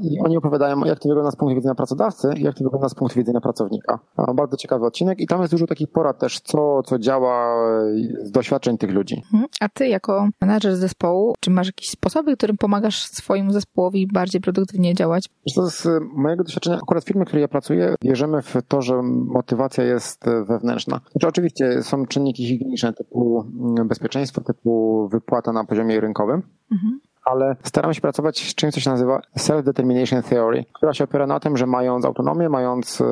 i 0.01 0.21
oni 0.21 0.37
opowiadają, 0.37 0.85
jak 0.85 0.99
to 0.99 1.09
wygląda 1.09 1.31
z 1.31 1.37
punktu 1.37 1.55
widzenia 1.55 1.75
pracodawcy 1.75 2.29
i 2.37 2.43
jak 2.43 2.55
to 2.55 2.65
wygląda 2.65 2.89
z 2.89 2.95
punktu 2.95 3.19
widzenia 3.19 3.41
pracownika. 3.41 3.99
Bardzo 4.35 4.57
ciekawy 4.57 4.87
odcinek 4.87 5.21
i 5.21 5.27
tam 5.27 5.41
jest 5.41 5.53
dużo 5.53 5.67
takich 5.67 5.89
porad 5.89 6.19
też, 6.19 6.41
co, 6.41 6.83
co 6.83 6.99
działa 6.99 7.57
z 8.23 8.31
doświadczeń 8.31 8.79
tych 8.79 8.91
ludzi. 8.91 9.23
Mhm. 9.33 9.45
A 9.61 9.69
ty 9.69 9.89
jako 9.89 10.29
menadżer 10.41 10.77
zespołu, 10.77 11.35
czy 11.41 11.51
masz 11.51 11.67
jakieś 11.67 11.89
sposoby, 11.89 12.37
którym 12.37 12.57
pomagasz 12.57 13.03
swojemu 13.03 13.53
zespołowi 13.53 14.07
bardziej 14.13 14.41
produktywnie 14.41 14.95
działać? 14.95 15.29
Z 15.47 15.89
mojego 16.15 16.45
doświadczenia, 16.45 16.77
akurat 16.77 17.05
w 17.05 17.07
firmie, 17.07 17.25
w 17.25 17.27
której 17.27 17.43
ja 17.43 17.49
pracuję, 17.49 17.95
wierzymy 18.43 18.63
w 18.63 18.69
to, 18.69 18.83
że 18.83 19.03
motywacja 19.03 19.85
jest 19.85 20.25
wewnętrzna. 20.47 21.01
Znaczy 21.13 21.29
oczywiście 21.29 21.83
są 21.83 22.07
czynniki 22.07 22.47
higieniczne 22.47 22.93
typu 22.93 23.45
mm, 23.61 23.89
bezpieczeństwo, 23.89 24.41
typu 24.41 25.09
wypłata 25.09 25.53
na 25.53 25.65
poziomie 25.65 26.01
rynkowym, 26.01 26.43
mhm 26.73 27.01
ale 27.31 27.57
staram 27.63 27.95
się 27.95 28.01
pracować 28.01 28.51
z 28.51 28.55
czymś, 28.55 28.75
co 28.75 28.81
się 28.81 28.91
nazywa 28.91 29.21
Self-Determination 29.39 30.23
Theory, 30.23 30.65
która 30.73 30.95
się 30.95 31.05
opiera 31.05 31.27
na 31.27 31.41
tym, 31.41 31.57
że 31.57 31.67
mając 31.67 32.05
autonomię, 32.05 32.49
mając 32.49 33.01
e, 33.01 33.05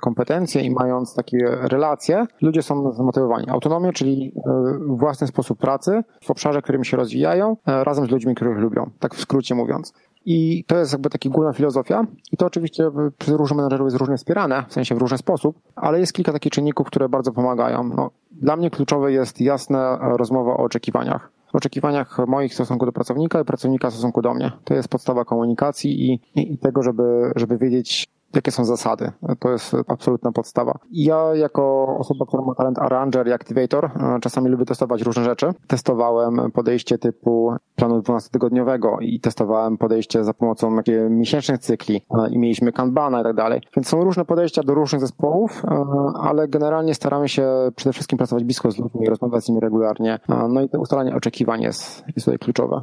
kompetencje 0.00 0.62
i 0.62 0.70
mając 0.70 1.14
takie 1.14 1.38
relacje, 1.62 2.26
ludzie 2.42 2.62
są 2.62 2.92
zmotywowani. 2.92 3.48
Autonomię, 3.48 3.92
czyli 3.92 4.32
e, 4.36 4.50
własny 4.86 5.26
sposób 5.26 5.58
pracy 5.58 6.02
w 6.22 6.30
obszarze, 6.30 6.62
którym 6.62 6.84
się 6.84 6.96
rozwijają, 6.96 7.56
razem 7.66 8.06
z 8.06 8.10
ludźmi, 8.10 8.34
których 8.34 8.58
lubią. 8.58 8.90
Tak 8.98 9.14
w 9.14 9.20
skrócie 9.20 9.54
mówiąc. 9.54 9.92
I 10.30 10.64
to 10.66 10.78
jest 10.78 10.92
jakby 10.92 11.10
taka 11.10 11.28
główna 11.28 11.52
filozofia. 11.52 12.06
I 12.32 12.36
to 12.36 12.46
oczywiście 12.46 12.90
przez 13.18 13.34
różnych 13.34 13.56
menedżerów 13.56 13.86
jest 13.86 13.96
różnie 13.96 14.16
wspierane, 14.16 14.64
w 14.68 14.72
sensie 14.72 14.94
w 14.94 14.98
różny 14.98 15.18
sposób, 15.18 15.58
ale 15.76 16.00
jest 16.00 16.12
kilka 16.12 16.32
takich 16.32 16.52
czynników, 16.52 16.86
które 16.86 17.08
bardzo 17.08 17.32
pomagają. 17.32 17.84
No, 17.84 18.10
dla 18.32 18.56
mnie 18.56 18.70
kluczowe 18.70 19.12
jest 19.12 19.40
jasna 19.40 19.98
rozmowa 20.00 20.52
o 20.52 20.56
oczekiwaniach 20.56 21.30
oczekiwaniach 21.52 22.18
moich 22.26 22.50
w 22.50 22.54
stosunku 22.54 22.86
do 22.86 22.92
pracownika 22.92 23.40
i 23.40 23.44
pracownika 23.44 23.90
w 23.90 23.92
stosunku 23.92 24.22
do 24.22 24.34
mnie. 24.34 24.52
To 24.64 24.74
jest 24.74 24.88
podstawa 24.88 25.24
komunikacji 25.24 26.10
i, 26.10 26.20
i 26.52 26.58
tego, 26.58 26.82
żeby, 26.82 27.32
żeby 27.36 27.58
wiedzieć, 27.58 28.06
jakie 28.34 28.50
są 28.50 28.64
zasady. 28.64 29.12
To 29.38 29.50
jest 29.50 29.76
absolutna 29.88 30.32
podstawa. 30.32 30.78
Ja 30.90 31.34
jako 31.34 31.86
osoba, 31.98 32.26
która 32.26 32.42
ma 32.42 32.54
talent 32.54 32.78
arranger 32.78 33.28
i 33.28 33.32
activator, 33.32 33.84
e, 33.84 34.18
czasami 34.20 34.48
lubię 34.48 34.64
testować 34.64 35.02
różne 35.02 35.24
rzeczy. 35.24 35.46
Testowałem 35.66 36.52
podejście 36.52 36.98
typu 36.98 37.52
planu 37.76 38.00
12-tygodniowego 38.00 38.96
i 39.00 39.20
testowałem 39.20 39.78
podejście 39.78 40.24
za 40.24 40.34
pomocą 40.34 40.76
miesięcznych 41.10 41.58
cykli 41.58 42.02
e, 42.10 42.30
i 42.30 42.38
mieliśmy 42.38 42.72
kanbana 42.72 43.20
i 43.20 43.24
tak 43.24 43.36
dalej. 43.36 43.60
Więc 43.76 43.88
są 43.88 44.04
różne 44.04 44.24
podejścia 44.24 44.62
do 44.62 44.74
różnych 44.74 45.00
zespołów, 45.00 45.64
e, 45.64 45.84
ale 46.20 46.48
generalnie 46.48 46.94
staramy 46.94 47.28
się 47.28 47.48
przede 47.76 47.92
wszystkim 47.92 48.18
pracować 48.18 48.44
blisko 48.44 48.70
z 48.70 48.78
ludźmi, 48.78 49.06
rozmawiać 49.06 49.44
z 49.44 49.48
nimi 49.48 49.60
regularnie. 49.60 50.18
No 50.48 50.60
i 50.60 50.68
to 50.68 50.80
ustalanie 50.80 51.14
oczekiwań 51.14 51.62
jest, 51.62 52.04
jest 52.16 52.24
tutaj 52.24 52.38
kluczowe. 52.38 52.82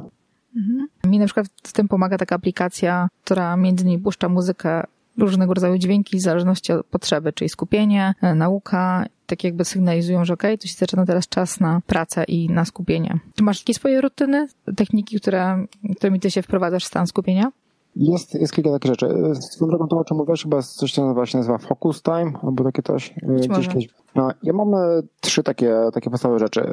Mhm. 0.56 0.88
Mi 1.06 1.18
na 1.18 1.24
przykład 1.24 1.46
w 1.62 1.72
tym 1.72 1.88
pomaga 1.88 2.18
taka 2.18 2.34
aplikacja, 2.34 3.08
która 3.24 3.56
między 3.56 3.84
innymi 3.84 4.02
puszcza 4.02 4.28
muzykę 4.28 4.82
różnego 5.18 5.54
rodzaju 5.54 5.78
dźwięki 5.78 6.18
w 6.18 6.20
zależności 6.20 6.72
od 6.72 6.86
potrzeby, 6.86 7.32
czyli 7.32 7.48
skupienie, 7.48 8.14
e, 8.22 8.34
nauka, 8.34 9.06
tak 9.26 9.44
jakby 9.44 9.64
sygnalizują, 9.64 10.24
że 10.24 10.34
okej, 10.34 10.50
okay, 10.50 10.58
to 10.58 10.68
się 10.68 10.74
zaczyna 10.74 11.06
teraz 11.06 11.28
czas 11.28 11.60
na 11.60 11.80
pracę 11.86 12.24
i 12.24 12.48
na 12.48 12.64
skupienie. 12.64 13.18
Czy 13.36 13.44
masz 13.44 13.60
jakieś 13.60 13.76
swoje 13.76 14.00
rutyny, 14.00 14.48
techniki, 14.76 15.20
które, 15.20 15.66
którymi 15.96 16.20
ty 16.20 16.30
się 16.30 16.42
wprowadzasz 16.42 16.84
w 16.84 16.86
stan 16.86 17.06
skupienia? 17.06 17.52
Jest, 17.96 18.34
jest 18.34 18.52
kilka 18.52 18.70
takich 18.70 18.90
rzeczy. 18.90 19.08
Swoją 19.40 19.68
drogą 19.68 19.88
to, 19.88 19.98
o 19.98 20.04
czym 20.04 20.16
mówiłeś, 20.16 20.42
chyba 20.42 20.62
coś 20.62 20.92
się 20.92 21.02
nazywa, 21.02 21.26
się 21.26 21.38
nazywa 21.38 21.58
focus 21.58 22.02
time, 22.02 22.32
albo 22.42 22.64
takie 22.64 22.82
coś. 22.82 23.14
Być 23.22 23.68
gdzieś. 23.68 23.88
No, 24.16 24.28
ja 24.42 24.52
mam 24.52 24.74
trzy 25.20 25.42
takie, 25.42 25.74
takie 25.92 26.10
podstawowe 26.10 26.38
rzeczy. 26.38 26.66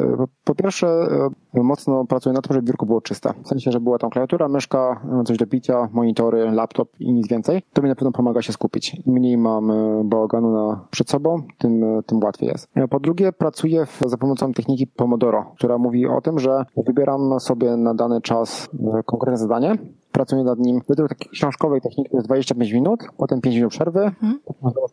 Po 0.43 0.55
pierwsze, 0.55 0.87
e, 1.53 1.63
mocno 1.63 2.05
pracuję 2.05 2.33
na 2.33 2.41
tym, 2.41 2.53
żeby 2.53 2.67
biurko 2.67 2.85
było 2.85 3.01
czyste. 3.01 3.33
W 3.43 3.47
sensie, 3.47 3.71
że 3.71 3.79
była 3.79 3.97
tam 3.97 4.09
klawiatura, 4.09 4.47
myszka, 4.47 5.01
coś 5.25 5.37
do 5.37 5.47
picia, 5.47 5.89
monitory, 5.91 6.51
laptop 6.51 6.89
i 6.99 7.13
nic 7.13 7.27
więcej. 7.27 7.61
To 7.73 7.81
mi 7.81 7.89
na 7.89 7.95
pewno 7.95 8.11
pomaga 8.11 8.41
się 8.41 8.53
skupić. 8.53 9.01
Im 9.05 9.13
mniej 9.13 9.37
mam 9.37 9.71
e, 9.71 10.03
bałaganu 10.03 10.51
na, 10.51 10.87
przed 10.91 11.09
sobą, 11.09 11.41
tym, 11.57 11.83
e, 11.83 12.03
tym 12.03 12.23
łatwiej 12.23 12.49
jest. 12.49 12.67
Po 12.89 12.99
drugie, 12.99 13.31
pracuję 13.31 13.85
w, 13.85 13.99
za 14.05 14.17
pomocą 14.17 14.53
techniki 14.53 14.87
Pomodoro, 14.87 15.51
która 15.55 15.77
mówi 15.77 16.07
o 16.07 16.21
tym, 16.21 16.39
że 16.39 16.65
wybieram 16.77 17.39
sobie 17.39 17.77
na 17.77 17.93
dany 17.93 18.21
czas 18.21 18.69
konkretne 19.05 19.37
zadanie, 19.37 19.77
pracuję 20.13 20.43
nad 20.43 20.59
nim 20.59 20.81
według 20.89 21.09
takiej 21.09 21.31
książkowej 21.31 21.81
techniki, 21.81 22.09
to 22.09 22.17
jest 22.17 22.27
25 22.27 22.71
minut, 22.71 23.03
potem 23.17 23.41
5 23.41 23.55
minut 23.55 23.71
przerwy, 23.71 23.99
mhm. 23.99 24.39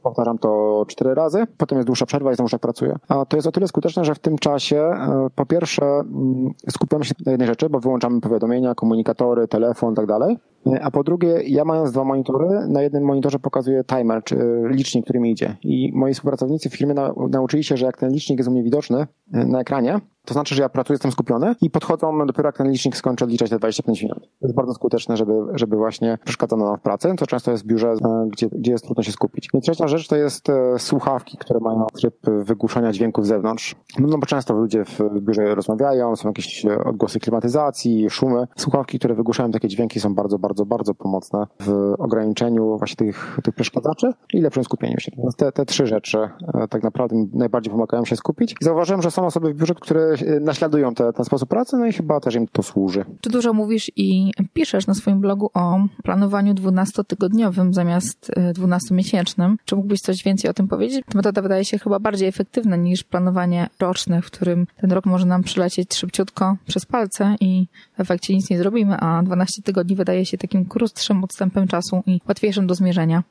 powtarzam 0.02 0.38
to 0.38 0.84
4 0.88 1.14
razy, 1.14 1.46
potem 1.58 1.78
jest 1.78 1.86
dłuższa 1.86 2.06
przerwa 2.06 2.32
i 2.32 2.34
znowu 2.34 2.50
tak 2.50 2.60
pracuję. 2.60 2.96
A 3.08 3.24
to 3.24 3.36
jest 3.36 3.46
o 3.46 3.52
tyle 3.52 3.68
skuteczne, 3.68 4.04
że 4.04 4.14
w 4.14 4.18
tym 4.18 4.38
czasie 4.38 4.76
e, 4.76 5.28
po 5.34 5.46
pierwsze 5.46 5.84
mm, 5.84 6.50
skupiamy 6.70 7.04
się 7.04 7.14
na 7.26 7.32
jednej 7.32 7.48
rzeczy, 7.48 7.68
bo 7.68 7.80
wyłączamy 7.80 8.20
powiadomienia, 8.20 8.74
komunikatory, 8.74 9.48
telefon 9.48 9.92
i 9.92 9.96
tak 9.96 10.06
dalej. 10.06 10.38
E, 10.66 10.82
a 10.82 10.90
po 10.90 11.04
drugie, 11.04 11.42
ja 11.46 11.64
mając 11.64 11.92
dwa 11.92 12.04
monitory, 12.04 12.46
na 12.68 12.82
jednym 12.82 13.04
monitorze 13.04 13.38
pokazuję 13.38 13.84
timer, 13.84 14.24
czy 14.24 14.36
licznik, 14.64 15.04
który 15.04 15.20
mi 15.20 15.30
idzie. 15.30 15.56
I 15.62 15.92
moi 15.94 16.14
współpracownicy 16.14 16.70
w 16.70 16.76
firmie 16.76 16.94
nauczyli 17.30 17.64
się, 17.64 17.76
że 17.76 17.86
jak 17.86 17.96
ten 17.96 18.12
licznik 18.12 18.38
jest 18.38 18.48
u 18.48 18.52
mnie 18.52 18.62
widoczny 18.62 19.06
e, 19.32 19.46
na 19.46 19.60
ekranie, 19.60 20.00
to 20.24 20.34
znaczy, 20.34 20.54
że 20.54 20.62
ja 20.62 20.68
pracuję, 20.68 20.94
jestem 20.94 21.12
skupiony 21.12 21.54
i 21.60 21.70
podchodzą 21.70 22.26
dopiero 22.26 22.48
jak 22.48 22.56
ten 22.56 22.70
licznik 22.70 22.96
skończy 22.96 23.24
odliczać 23.24 23.50
te 23.50 23.58
25 23.58 24.02
minut. 24.02 24.20
To 24.20 24.46
jest 24.46 24.54
bardzo 24.54 24.74
skuteczne, 24.74 25.16
żeby, 25.16 25.32
żeby 25.54 25.76
właśnie 25.76 26.18
przeszkadzano 26.24 26.64
nam 26.64 26.76
w 26.76 26.80
pracy. 26.80 27.14
To 27.18 27.26
często 27.26 27.50
jest 27.50 27.64
w 27.64 27.66
biurze, 27.66 27.88
e, 27.88 28.28
gdzie, 28.32 28.48
gdzie 28.48 28.72
jest 28.72 28.84
trudno 28.84 29.02
się 29.02 29.12
skupić. 29.12 29.48
I 29.54 29.60
trzecia 29.60 29.88
rzecz 29.88 30.08
to 30.08 30.16
jest 30.16 30.46
słuchawki, 30.78 31.36
które 31.38 31.60
mają 31.60 31.86
tryb 32.00 32.14
wygłuszania 32.44 32.92
dźwięków 32.92 33.24
z 33.24 33.28
zewnątrz. 33.28 33.76
No 33.98 34.18
bo 34.18 34.26
często 34.26 34.54
ludzie 34.54 34.84
w 34.84 35.00
biurze 35.20 35.54
rozmawiają, 35.54 36.16
są 36.16 36.28
jakieś 36.28 36.66
odgłosy 36.84 37.20
klimatyzacji, 37.20 38.10
szumy. 38.10 38.46
Słuchawki, 38.56 38.98
które 38.98 39.14
wygłuszają 39.14 39.50
takie 39.50 39.68
dźwięki 39.68 40.00
są 40.00 40.14
bardzo, 40.14 40.38
bardzo 40.38 40.49
bardzo, 40.50 40.66
bardzo 40.66 40.94
pomocne 40.94 41.46
w 41.60 41.94
ograniczeniu 41.98 42.78
właśnie 42.78 42.96
tych, 42.96 43.38
tych 43.44 43.54
przeszkadzaczy 43.54 44.12
i 44.34 44.40
lepszym 44.40 44.64
skupieniu 44.64 45.00
się. 45.00 45.12
Te, 45.36 45.52
te 45.52 45.66
trzy 45.66 45.86
rzeczy 45.86 46.18
e, 46.18 46.68
tak 46.68 46.82
naprawdę 46.82 47.16
najbardziej 47.32 47.72
pomagają 47.72 48.04
się 48.04 48.16
skupić. 48.16 48.54
I 48.60 48.64
zauważyłem, 48.64 49.02
że 49.02 49.10
są 49.10 49.26
osoby 49.26 49.54
w 49.54 49.56
biurze, 49.56 49.74
które 49.74 50.00
e, 50.00 50.40
naśladują 50.40 50.94
te, 50.94 51.12
ten 51.12 51.24
sposób 51.24 51.48
pracy, 51.48 51.76
no 51.76 51.86
i 51.86 51.92
chyba 51.92 52.20
też 52.20 52.34
im 52.34 52.46
to 52.52 52.62
służy. 52.62 53.04
Czy 53.20 53.30
dużo 53.30 53.52
mówisz 53.52 53.90
i 53.96 54.32
piszesz 54.52 54.86
na 54.86 54.94
swoim 54.94 55.20
blogu 55.20 55.50
o 55.54 55.78
planowaniu 56.02 56.54
12-tygodniowym 56.54 57.72
zamiast 57.72 58.30
12-miesięcznym? 58.54 59.56
Czy 59.64 59.76
mógłbyś 59.76 60.00
coś 60.00 60.24
więcej 60.24 60.50
o 60.50 60.54
tym 60.54 60.68
powiedzieć? 60.68 61.04
Ta 61.06 61.18
metoda 61.18 61.42
wydaje 61.42 61.64
się 61.64 61.78
chyba 61.78 61.98
bardziej 61.98 62.28
efektywna 62.28 62.76
niż 62.76 63.04
planowanie 63.04 63.68
roczne, 63.80 64.22
w 64.22 64.26
którym 64.26 64.66
ten 64.80 64.92
rok 64.92 65.06
może 65.06 65.26
nam 65.26 65.42
przylecieć 65.42 65.94
szybciutko 65.94 66.56
przez 66.66 66.86
palce 66.86 67.36
i 67.40 67.66
w 68.00 68.02
efekcie 68.02 68.34
nic 68.34 68.50
nie 68.50 68.58
zrobimy, 68.58 68.96
a 68.96 69.22
12 69.22 69.62
tygodni 69.62 69.96
wydaje 69.96 70.26
się 70.26 70.38
takim 70.38 70.64
krótszym 70.64 71.24
odstępem 71.24 71.68
czasu 71.68 72.02
i 72.06 72.20
łatwiejszym 72.28 72.66
do 72.66 72.74
zmierzenia. 72.74 73.22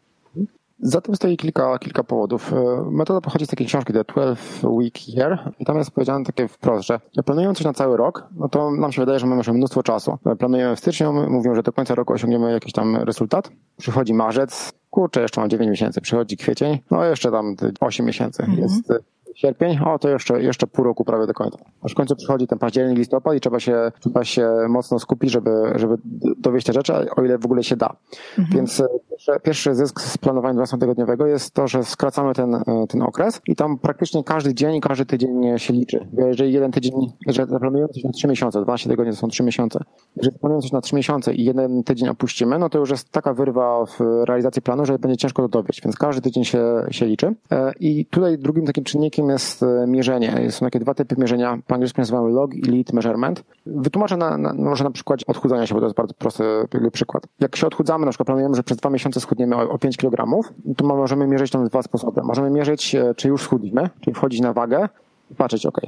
Za 0.81 1.01
tym 1.01 1.15
stoi 1.15 1.37
kilka, 1.37 1.79
kilka 1.79 2.03
powodów. 2.03 2.53
E, 2.53 2.55
metoda 2.91 3.21
pochodzi 3.21 3.45
z 3.45 3.49
takiej 3.49 3.67
książki 3.67 3.93
The 3.93 4.03
12 4.03 4.67
Week 4.67 5.09
Year 5.09 5.53
i 5.59 5.65
tam 5.65 5.77
jest 5.77 5.91
powiedziane 5.91 6.25
takie 6.25 6.47
wprost, 6.47 6.87
że 6.87 6.99
planując 7.25 7.57
coś 7.57 7.65
na 7.65 7.73
cały 7.73 7.97
rok, 7.97 8.27
no 8.35 8.49
to 8.49 8.71
nam 8.71 8.91
się 8.91 9.01
wydaje, 9.01 9.19
że 9.19 9.25
mamy 9.25 9.37
już 9.37 9.47
mnóstwo 9.47 9.83
czasu. 9.83 10.17
E, 10.25 10.35
planujemy 10.35 10.75
w 10.75 10.79
styczniu, 10.79 11.13
mówią, 11.29 11.55
że 11.55 11.63
do 11.63 11.73
końca 11.73 11.95
roku 11.95 12.13
osiągniemy 12.13 12.51
jakiś 12.51 12.73
tam 12.73 12.95
rezultat. 12.95 13.51
Przychodzi 13.77 14.13
marzec, 14.13 14.73
kurczę, 14.89 15.21
jeszcze 15.21 15.41
mam 15.41 15.49
9 15.49 15.69
miesięcy, 15.69 16.01
przychodzi 16.01 16.37
kwiecień, 16.37 16.79
no 16.91 17.05
jeszcze 17.05 17.31
tam 17.31 17.55
8 17.79 18.05
miesięcy. 18.05 18.43
Mhm. 18.43 18.61
Jest 18.61 18.93
sierpień, 19.39 19.79
o 19.85 19.99
to 19.99 20.09
jeszcze, 20.09 20.43
jeszcze 20.43 20.67
pół 20.67 20.85
roku 20.85 21.05
prawie 21.05 21.27
do 21.27 21.33
końca. 21.33 21.57
Aż 21.83 21.91
w 21.91 21.95
końcu 21.95 22.15
przychodzi 22.15 22.47
ten 22.47 22.59
październik, 22.59 22.97
listopad 22.97 23.35
i 23.35 23.39
trzeba 23.39 23.59
się, 23.59 23.91
trzeba 23.99 24.23
się 24.23 24.49
mocno 24.69 24.99
skupić, 24.99 25.31
żeby, 25.31 25.51
żeby 25.75 25.95
dowieść 26.37 26.67
te 26.67 26.73
rzeczy, 26.73 26.93
o 26.93 27.23
ile 27.23 27.37
w 27.37 27.45
ogóle 27.45 27.63
się 27.63 27.75
da. 27.75 27.95
Mhm. 28.37 28.57
Więc 28.57 28.79
e, 28.79 28.87
pierwszy, 29.09 29.31
pierwszy 29.43 29.75
zysk 29.75 30.01
z 30.01 30.17
planowania 30.17 30.61
20-tygodniowego 30.61 31.25
jest 31.25 31.53
to, 31.53 31.67
że 31.67 31.83
skracamy 31.83 32.33
ten, 32.33 32.55
e, 32.55 32.63
ten 32.89 33.01
okres 33.01 33.41
i 33.47 33.55
tam 33.55 33.77
praktycznie 33.77 34.23
każdy 34.23 34.53
dzień 34.53 34.81
każdy 34.81 35.05
tydzień 35.05 35.59
się 35.59 35.73
liczy. 35.73 36.07
Jeżeli 36.27 36.53
jeden 36.53 36.71
tydzień, 36.71 36.93
że 37.27 37.45
zaplanujemy 37.45 37.89
coś 37.89 38.03
na 38.03 38.11
3 38.11 38.27
miesiące, 38.27 38.61
12 38.61 38.89
tygodnie 38.89 39.11
to 39.11 39.17
są 39.17 39.27
3 39.27 39.43
miesiące. 39.43 39.83
Jeżeli 40.15 40.33
zaplanujemy 40.33 40.61
coś 40.61 40.71
na 40.71 40.81
3 40.81 40.95
miesiące 40.95 41.33
i 41.33 41.45
jeden 41.45 41.83
tydzień 41.83 42.09
opuścimy, 42.09 42.59
no 42.59 42.69
to 42.69 42.79
już 42.79 42.89
jest 42.89 43.11
taka 43.11 43.33
wyrwa 43.33 43.85
w 43.85 43.99
realizacji 44.27 44.61
planu, 44.61 44.85
że 44.85 44.99
będzie 44.99 45.17
ciężko 45.17 45.41
to 45.41 45.47
dowieść, 45.47 45.81
więc 45.83 45.95
każdy 45.95 46.21
tydzień 46.21 46.45
się, 46.45 46.63
się 46.91 47.05
liczy. 47.05 47.35
E, 47.51 47.71
I 47.79 48.05
tutaj 48.05 48.37
drugim 48.37 48.65
takim 48.65 48.83
czynnikiem 48.83 49.28
jest 49.31 49.63
e, 49.63 49.85
mierzenie. 49.87 50.51
Są 50.51 50.65
takie 50.65 50.79
dwa 50.79 50.93
typy 50.93 51.15
mierzenia, 51.17 51.57
po 51.67 51.75
angielsku 51.75 52.01
nazywamy 52.01 52.29
log 52.29 52.55
i 52.55 52.61
lead 52.61 52.93
measurement. 52.93 53.43
Wytłumaczę 53.65 54.17
na, 54.17 54.37
na, 54.37 54.53
może 54.53 54.83
na 54.83 54.91
przykładzie 54.91 55.25
odchudzania 55.27 55.67
się, 55.67 55.73
bo 55.73 55.79
to 55.79 55.85
jest 55.85 55.97
bardzo 55.97 56.13
prosty 56.13 56.43
przykład. 56.91 57.23
Jak 57.39 57.55
się 57.55 57.67
odchudzamy, 57.67 58.05
na 58.05 58.11
przykład 58.11 58.25
planujemy, 58.25 58.55
że 58.55 58.63
przez 58.63 58.77
dwa 58.77 58.89
miesiące 58.89 59.19
schudniemy 59.19 59.55
o, 59.55 59.69
o 59.69 59.77
5 59.77 59.97
kg, 59.97 60.43
to 60.77 60.85
możemy 60.85 61.27
mierzyć 61.27 61.51
to 61.51 61.63
dwa 61.63 61.81
sposoby. 61.81 62.21
Możemy 62.23 62.49
mierzyć, 62.49 62.95
e, 62.95 63.15
czy 63.15 63.27
już 63.27 63.41
schudliśmy, 63.41 63.89
czyli 64.01 64.13
wchodzić 64.13 64.41
na 64.41 64.53
wagę, 64.53 64.89
patrzeć, 65.37 65.65
ok, 65.65 65.81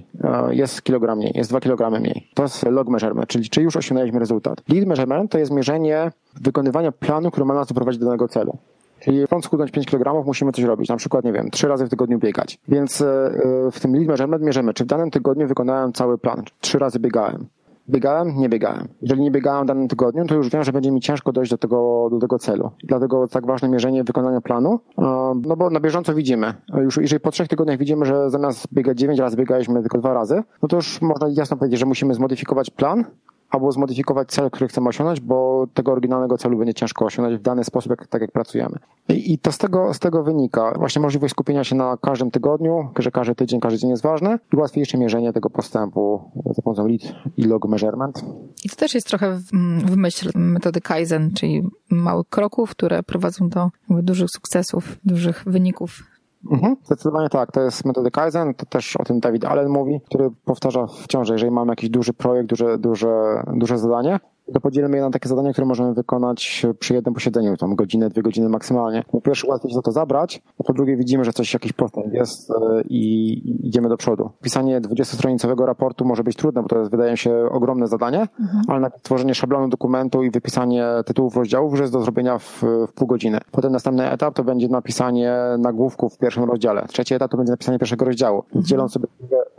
jest 0.50 0.82
kilogram 0.82 1.18
mniej, 1.18 1.32
jest 1.36 1.50
dwa 1.50 1.60
kilogramy 1.60 2.00
mniej. 2.00 2.28
To 2.34 2.44
jest 2.44 2.64
log 2.64 2.90
measurement, 2.90 3.28
czyli 3.28 3.50
czy 3.50 3.62
już 3.62 3.76
osiągnęliśmy 3.76 4.20
rezultat. 4.20 4.62
Lead 4.70 4.88
measurement 4.88 5.32
to 5.32 5.38
jest 5.38 5.52
mierzenie 5.52 6.12
wykonywania 6.42 6.92
planu, 6.92 7.32
który 7.32 7.46
ma 7.46 7.54
nas 7.54 7.68
doprowadzić 7.68 8.00
do 8.00 8.06
danego 8.06 8.28
celu. 8.28 8.58
Czyli 9.02 9.26
chcąc 9.26 9.46
schudnąć 9.46 9.72
5 9.72 9.88
kg, 9.88 10.26
musimy 10.26 10.52
coś 10.52 10.66
robić. 10.66 10.90
Na 10.90 10.98
przykład, 10.98 11.26
nie 11.26 11.34
wiem, 11.34 11.50
3 11.52 11.68
razy 11.68 11.86
w 11.86 11.90
tygodniu 11.90 12.20
biegać. 12.20 12.60
Więc 12.68 13.02
e, 13.02 13.32
w 13.72 13.80
tym 13.80 13.96
lead 13.96 14.08
measurement 14.08 14.44
mierzymy, 14.44 14.74
czy 14.74 14.84
w 14.84 14.88
danym 14.88 15.12
tygodniu 15.12 15.48
wykonałem 15.48 15.94
cały 15.94 16.18
plan. 16.18 16.44
3 16.60 16.80
razy 16.80 17.00
biegałem. 17.00 17.48
Biegałem? 17.90 18.38
Nie 18.38 18.50
biegałem. 18.50 18.88
Jeżeli 19.02 19.22
nie 19.22 19.32
biegałem 19.32 19.64
w 19.64 19.68
danym 19.68 19.88
tygodniu, 19.88 20.26
to 20.26 20.36
już 20.36 20.50
wiem, 20.50 20.64
że 20.64 20.72
będzie 20.72 20.92
mi 20.92 21.02
ciężko 21.02 21.32
dojść 21.32 21.52
do 21.52 21.58
tego, 21.58 22.10
do 22.12 22.20
tego 22.20 22.40
celu. 22.40 22.72
Dlatego 22.84 23.28
tak 23.28 23.46
ważne 23.46 23.70
mierzenie 23.70 24.04
wykonania 24.04 24.42
planu, 24.42 24.80
e, 24.98 25.02
no 25.46 25.56
bo 25.56 25.70
na 25.70 25.80
bieżąco 25.80 26.14
widzimy. 26.14 26.54
Już 26.74 26.98
jeżeli 26.98 27.20
po 27.20 27.32
trzech 27.32 27.48
tygodniach 27.48 27.78
widzimy, 27.78 28.06
że 28.06 28.30
zamiast 28.30 28.68
biegać 28.74 29.00
9 29.00 29.20
razy 29.20 29.38
biegaliśmy 29.38 29.82
tylko 29.82 29.98
dwa 29.98 30.14
razy, 30.14 30.44
no 30.62 30.68
to 30.68 30.76
już 30.76 31.02
można 31.02 31.28
jasno 31.30 31.58
powiedzieć, 31.58 31.80
że 31.80 31.86
musimy 31.86 32.14
zmodyfikować 32.14 32.70
plan, 32.70 33.06
albo 33.52 33.72
zmodyfikować 33.72 34.28
cel, 34.28 34.52
który 34.52 34.68
chcemy 34.68 34.90
osiągnąć, 34.90 35.20
bo 35.20 35.68
tego 35.74 35.92
oryginalnego 35.92 36.38
celu 36.38 36.58
będzie 36.58 36.74
ciężko 36.74 37.06
osiągnąć 37.06 37.40
w 37.40 37.42
dany 37.42 37.64
sposób, 37.64 37.90
jak, 37.90 38.08
tak 38.08 38.22
jak 38.22 38.32
pracujemy. 38.32 38.76
I, 39.10 39.34
I, 39.34 39.40
to 39.40 39.52
z 39.52 39.58
tego, 39.58 39.94
z 39.94 40.00
tego 40.00 40.24
wynika 40.24 40.74
właśnie 40.78 41.02
możliwość 41.02 41.32
skupienia 41.32 41.64
się 41.64 41.76
na 41.76 41.98
każdym 41.98 42.32
tygodniu, 42.32 42.90
że 43.00 43.12
każdy 43.12 43.36
tydzień, 43.36 43.60
każdy 43.60 43.80
dzień 43.80 43.90
jest 43.90 44.04
ważny 44.04 44.40
i 44.54 44.56
łatwiejsze 44.56 44.98
mierzenie 44.98 45.34
tego 45.34 45.50
postępu 45.50 46.32
za 46.56 46.62
pomocą 46.62 46.88
lead 46.88 47.02
i 47.38 47.44
log 47.44 47.68
measurement. 47.68 48.24
I 48.64 48.70
to 48.70 48.76
też 48.76 48.96
jest 48.96 49.08
trochę 49.08 49.36
w, 49.36 49.44
w 49.86 49.98
myśl 49.98 50.30
metody 50.36 50.82
Kaizen, 50.82 51.32
czyli 51.34 51.64
małych 51.90 52.30
kroków, 52.30 52.72
które 52.72 53.04
prowadzą 53.04 53.50
do 53.50 53.70
dużych 53.90 54.30
sukcesów, 54.30 54.98
dużych 55.04 55.44
wyników 55.48 56.11
Mhm, 56.52 56.76
zdecydowanie 56.84 57.30
tak. 57.30 57.52
To 57.52 57.62
jest 57.62 57.86
metoda 57.86 58.10
Kaizen, 58.10 58.54
to 58.54 58.66
też 58.66 58.96
o 58.96 59.04
tym 59.04 59.20
David 59.20 59.46
Allen 59.46 59.70
mówi, 59.70 60.02
który 60.06 60.30
powtarza 60.46 60.88
wciąż, 60.88 61.28
że 61.28 61.34
jeżeli 61.34 61.52
mamy 61.52 61.72
jakiś 61.72 61.90
duży 61.90 62.14
projekt, 62.14 62.50
duże, 62.50 62.78
duże, 62.78 63.44
duże 63.54 63.78
zadanie, 63.78 64.20
to 64.54 64.60
podzielimy 64.62 64.98
je 64.98 65.04
na 65.04 65.12
takie 65.12 65.30
zadania, 65.30 65.52
które 65.52 65.68
możemy 65.68 65.94
wykonać 65.94 66.66
przy 66.80 66.94
jednym 66.94 67.14
posiedzeniu, 67.14 67.58
tam 67.58 67.76
godzinę, 67.76 68.10
dwie 68.10 68.22
godziny 68.22 68.50
maksymalnie. 68.50 69.04
Po 69.12 69.22
pierwsze 69.22 69.48
łatwiej 69.48 69.72
się 69.72 69.76
za 69.76 69.82
to 69.82 69.92
zabrać, 69.92 70.42
a 70.60 70.64
po 70.64 70.74
drugie 70.74 70.98
widzimy, 70.98 71.26
że 71.26 71.34
coś, 71.34 71.54
jakiś 71.54 71.74
postęp 71.74 72.01
jest 72.22 72.52
e, 72.52 72.82
i 72.90 73.68
idziemy 73.68 73.90
do 73.90 73.98
przodu. 73.98 74.30
Pisanie 74.42 74.82
20-stronicowego 74.82 75.66
raportu 75.66 76.06
może 76.06 76.24
być 76.24 76.36
trudne, 76.36 76.62
bo 76.62 76.68
to 76.68 76.80
jest, 76.80 76.92
wydaje 76.92 77.12
mi 77.12 77.18
się, 77.18 77.50
ogromne 77.52 77.88
zadanie, 77.88 78.28
mhm. 78.40 78.64
ale 78.68 78.92
tworzenie 79.02 79.36
szablonu 79.36 79.68
dokumentu 79.68 80.24
i 80.24 80.32
wypisanie 80.32 80.86
tytułów 81.06 81.36
rozdziałów 81.36 81.72
już 81.72 81.80
jest 81.80 81.94
do 81.94 82.02
zrobienia 82.02 82.38
w, 82.38 82.64
w 82.88 82.94
pół 82.94 83.08
godziny. 83.08 83.40
Potem 83.52 83.72
następny 83.72 84.12
etap 84.12 84.34
to 84.34 84.44
będzie 84.44 84.68
napisanie 84.68 85.36
nagłówków 85.60 86.16
w 86.16 86.18
pierwszym 86.18 86.44
rozdziale. 86.44 86.86
Trzeci 86.88 87.14
etap 87.14 87.32
to 87.32 87.38
będzie 87.38 87.52
napisanie 87.52 87.80
pierwszego 87.80 88.06
rozdziału. 88.06 88.44
Mhm. 88.46 88.66
Dzieląc 88.66 88.92
sobie 88.92 89.08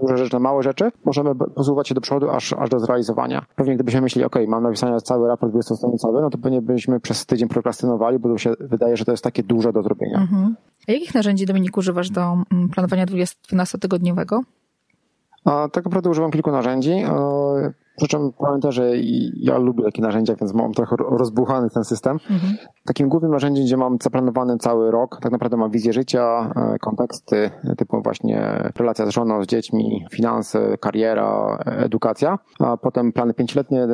duże 0.03 0.17
rzeczy 0.17 0.33
na 0.33 0.41
małe 0.41 0.63
rzeczy, 0.63 0.93
możemy 1.05 1.35
posuwać 1.35 1.89
się 1.89 1.95
do 1.95 2.01
przodu 2.01 2.31
aż, 2.31 2.53
aż 2.53 2.71
do 2.71 2.79
zrealizowania. 2.79 3.45
Pewnie 3.57 3.75
gdybyśmy 3.75 4.01
myśleli, 4.01 4.27
ok, 4.27 4.37
mam 4.49 4.63
napisania 4.63 5.01
cały 5.01 5.29
raport 5.29 5.53
20-stronicowy, 5.53 6.23
no 6.23 6.31
to 6.31 6.39
pewnie 6.39 6.63
byśmy 6.63 7.01
przez 7.01 7.27
tydzień 7.27 7.49
prokrastynowali, 7.49 8.19
bo 8.19 8.29
to 8.29 8.39
się 8.39 8.53
wydaje, 8.61 8.97
że 8.97 9.05
to 9.05 9.11
jest 9.11 9.25
takie 9.25 9.43
dużo 9.43 9.73
do 9.73 9.83
zrobienia. 9.83 10.19
Mhm. 10.19 10.57
A 10.89 10.93
jakich 10.93 11.15
narzędzi, 11.15 11.47
Dominik, 11.47 11.77
używasz 11.77 12.11
do 12.11 12.21
mm, 12.23 12.69
planowania 12.69 13.07
12-tygodniowego? 13.07 14.41
A, 15.45 15.69
tak 15.73 15.85
naprawdę 15.85 16.11
używam 16.11 16.31
kilku 16.31 16.51
narzędzi. 16.51 17.03
Przy 17.97 18.09
czym 18.09 18.33
pamiętam, 18.33 18.73
że 18.73 18.91
ja 19.37 19.59
lubię 19.59 19.85
takie 19.85 20.03
narzędzia, 20.03 20.35
więc 20.41 20.55
mam 20.55 20.73
trochę 20.73 20.97
rozbuchany 20.99 21.71
ten 21.71 21.85
system. 21.85 22.13
Mhm. 22.31 22.57
Takim 22.85 23.09
głównym 23.09 23.33
narzędziem, 23.33 23.65
gdzie 23.65 23.77
mam 23.77 23.97
zaplanowany 24.03 24.59
cały 24.59 24.91
rok, 24.91 25.19
tak 25.23 25.33
naprawdę 25.33 25.57
mam 25.57 25.71
wizję 25.71 25.93
życia, 25.93 26.53
e, 26.57 26.79
konteksty 26.79 27.51
typu 27.79 28.03
właśnie 28.03 28.71
relacja 28.77 29.07
z 29.07 29.11
żoną, 29.11 29.43
z 29.43 29.47
dziećmi, 29.47 30.07
finanse, 30.11 30.79
kariera, 30.79 31.59
edukacja, 31.67 32.39
a 32.59 32.77
potem 32.77 33.13
plany 33.13 33.35
pięcioletnie, 33.35 33.87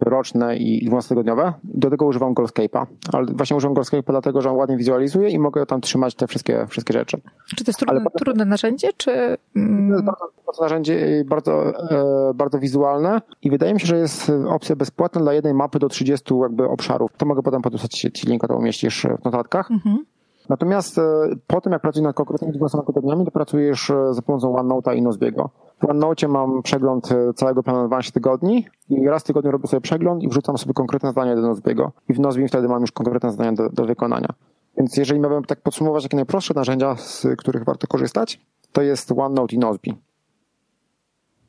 roczne 0.00 0.56
i 0.56 0.90
12-tygodniowe. 0.90 1.52
Do 1.64 1.90
tego 1.90 2.04
używam 2.04 2.34
Goalscape'a, 2.34 2.86
ale 3.12 3.26
właśnie 3.26 3.56
używam 3.56 3.74
Goalscape'a 3.74 4.10
dlatego, 4.10 4.42
że 4.42 4.50
on 4.50 4.56
ładnie 4.56 4.76
wizualizuje 4.76 5.28
i 5.30 5.38
mogę 5.38 5.66
tam 5.66 5.80
trzymać 5.80 6.14
te 6.14 6.26
wszystkie, 6.26 6.66
wszystkie 6.68 6.92
rzeczy. 6.92 7.20
Czy 7.56 7.64
to 7.64 7.70
jest 7.70 7.78
trudne, 7.78 8.00
potem, 8.00 8.18
trudne 8.18 8.44
narzędzie, 8.44 8.88
czy... 8.96 9.36
Mm? 9.56 10.04
bardzo, 10.04 10.28
bardzo 10.46 10.62
narzędzie, 10.62 11.24
bardzo, 11.26 11.70
e, 11.90 12.34
bardzo 12.34 12.58
wizualne 12.58 13.20
i 13.42 13.50
wydaje 13.50 13.74
mi 13.74 13.80
się, 13.80 13.86
że 13.86 13.98
jest 13.98 14.32
opcja 14.48 14.76
bezpłatna 14.76 15.20
dla 15.20 15.32
jednej 15.32 15.54
mapy 15.54 15.78
do 15.78 15.88
30 15.88 16.34
jakby 16.42 16.68
obszarów. 16.68 17.10
To 17.16 17.26
mogę 17.26 17.42
potem 17.42 17.62
podpisać 17.62 17.92
Ci 17.92 18.26
linka, 18.26 18.48
to 18.48 18.56
umieścisz 18.56 19.06
w 19.20 19.24
notatkach. 19.24 19.70
Mhm. 19.70 20.04
Natomiast 20.48 20.98
e, 20.98 21.02
po 21.46 21.60
tym, 21.60 21.72
jak 21.72 21.82
pracujesz 21.82 22.04
nad 22.04 22.16
konkretnymi 22.16 22.54
12 22.54 22.78
tygodniami, 22.86 23.24
to 23.24 23.30
pracujesz 23.30 23.92
za 24.10 24.22
pomocą 24.22 24.56
OneNote'a 24.56 24.96
i 24.96 25.02
Nozbiego. 25.02 25.50
W 25.80 25.90
OneNote 25.90 26.28
mam 26.28 26.62
przegląd 26.62 27.12
e, 27.12 27.34
całego 27.34 27.62
planowania 27.62 28.02
się 28.02 28.12
tygodni 28.12 28.66
i 28.90 29.08
raz 29.08 29.22
w 29.22 29.26
tygodniu 29.26 29.50
robię 29.50 29.68
sobie 29.68 29.80
przegląd 29.80 30.22
i 30.22 30.28
wrzucam 30.28 30.58
sobie 30.58 30.74
konkretne 30.74 31.08
zadania 31.08 31.36
do 31.36 31.42
Nozbiego. 31.42 31.92
I 32.08 32.14
w 32.14 32.20
Nozbi 32.20 32.48
wtedy 32.48 32.68
mam 32.68 32.80
już 32.80 32.92
konkretne 32.92 33.30
zadania 33.30 33.52
do, 33.52 33.68
do 33.68 33.84
wykonania. 33.84 34.28
Więc 34.76 34.96
jeżeli 34.96 35.20
miałbym 35.20 35.44
tak 35.44 35.60
podsumować, 35.60 36.02
jakie 36.02 36.16
najprostsze 36.16 36.54
narzędzia, 36.54 36.96
z 36.96 37.26
których 37.38 37.64
warto 37.64 37.86
korzystać, 37.86 38.40
to 38.72 38.82
jest 38.82 39.12
OneNote 39.12 39.54
i 39.54 39.58
Nozbi 39.58 40.05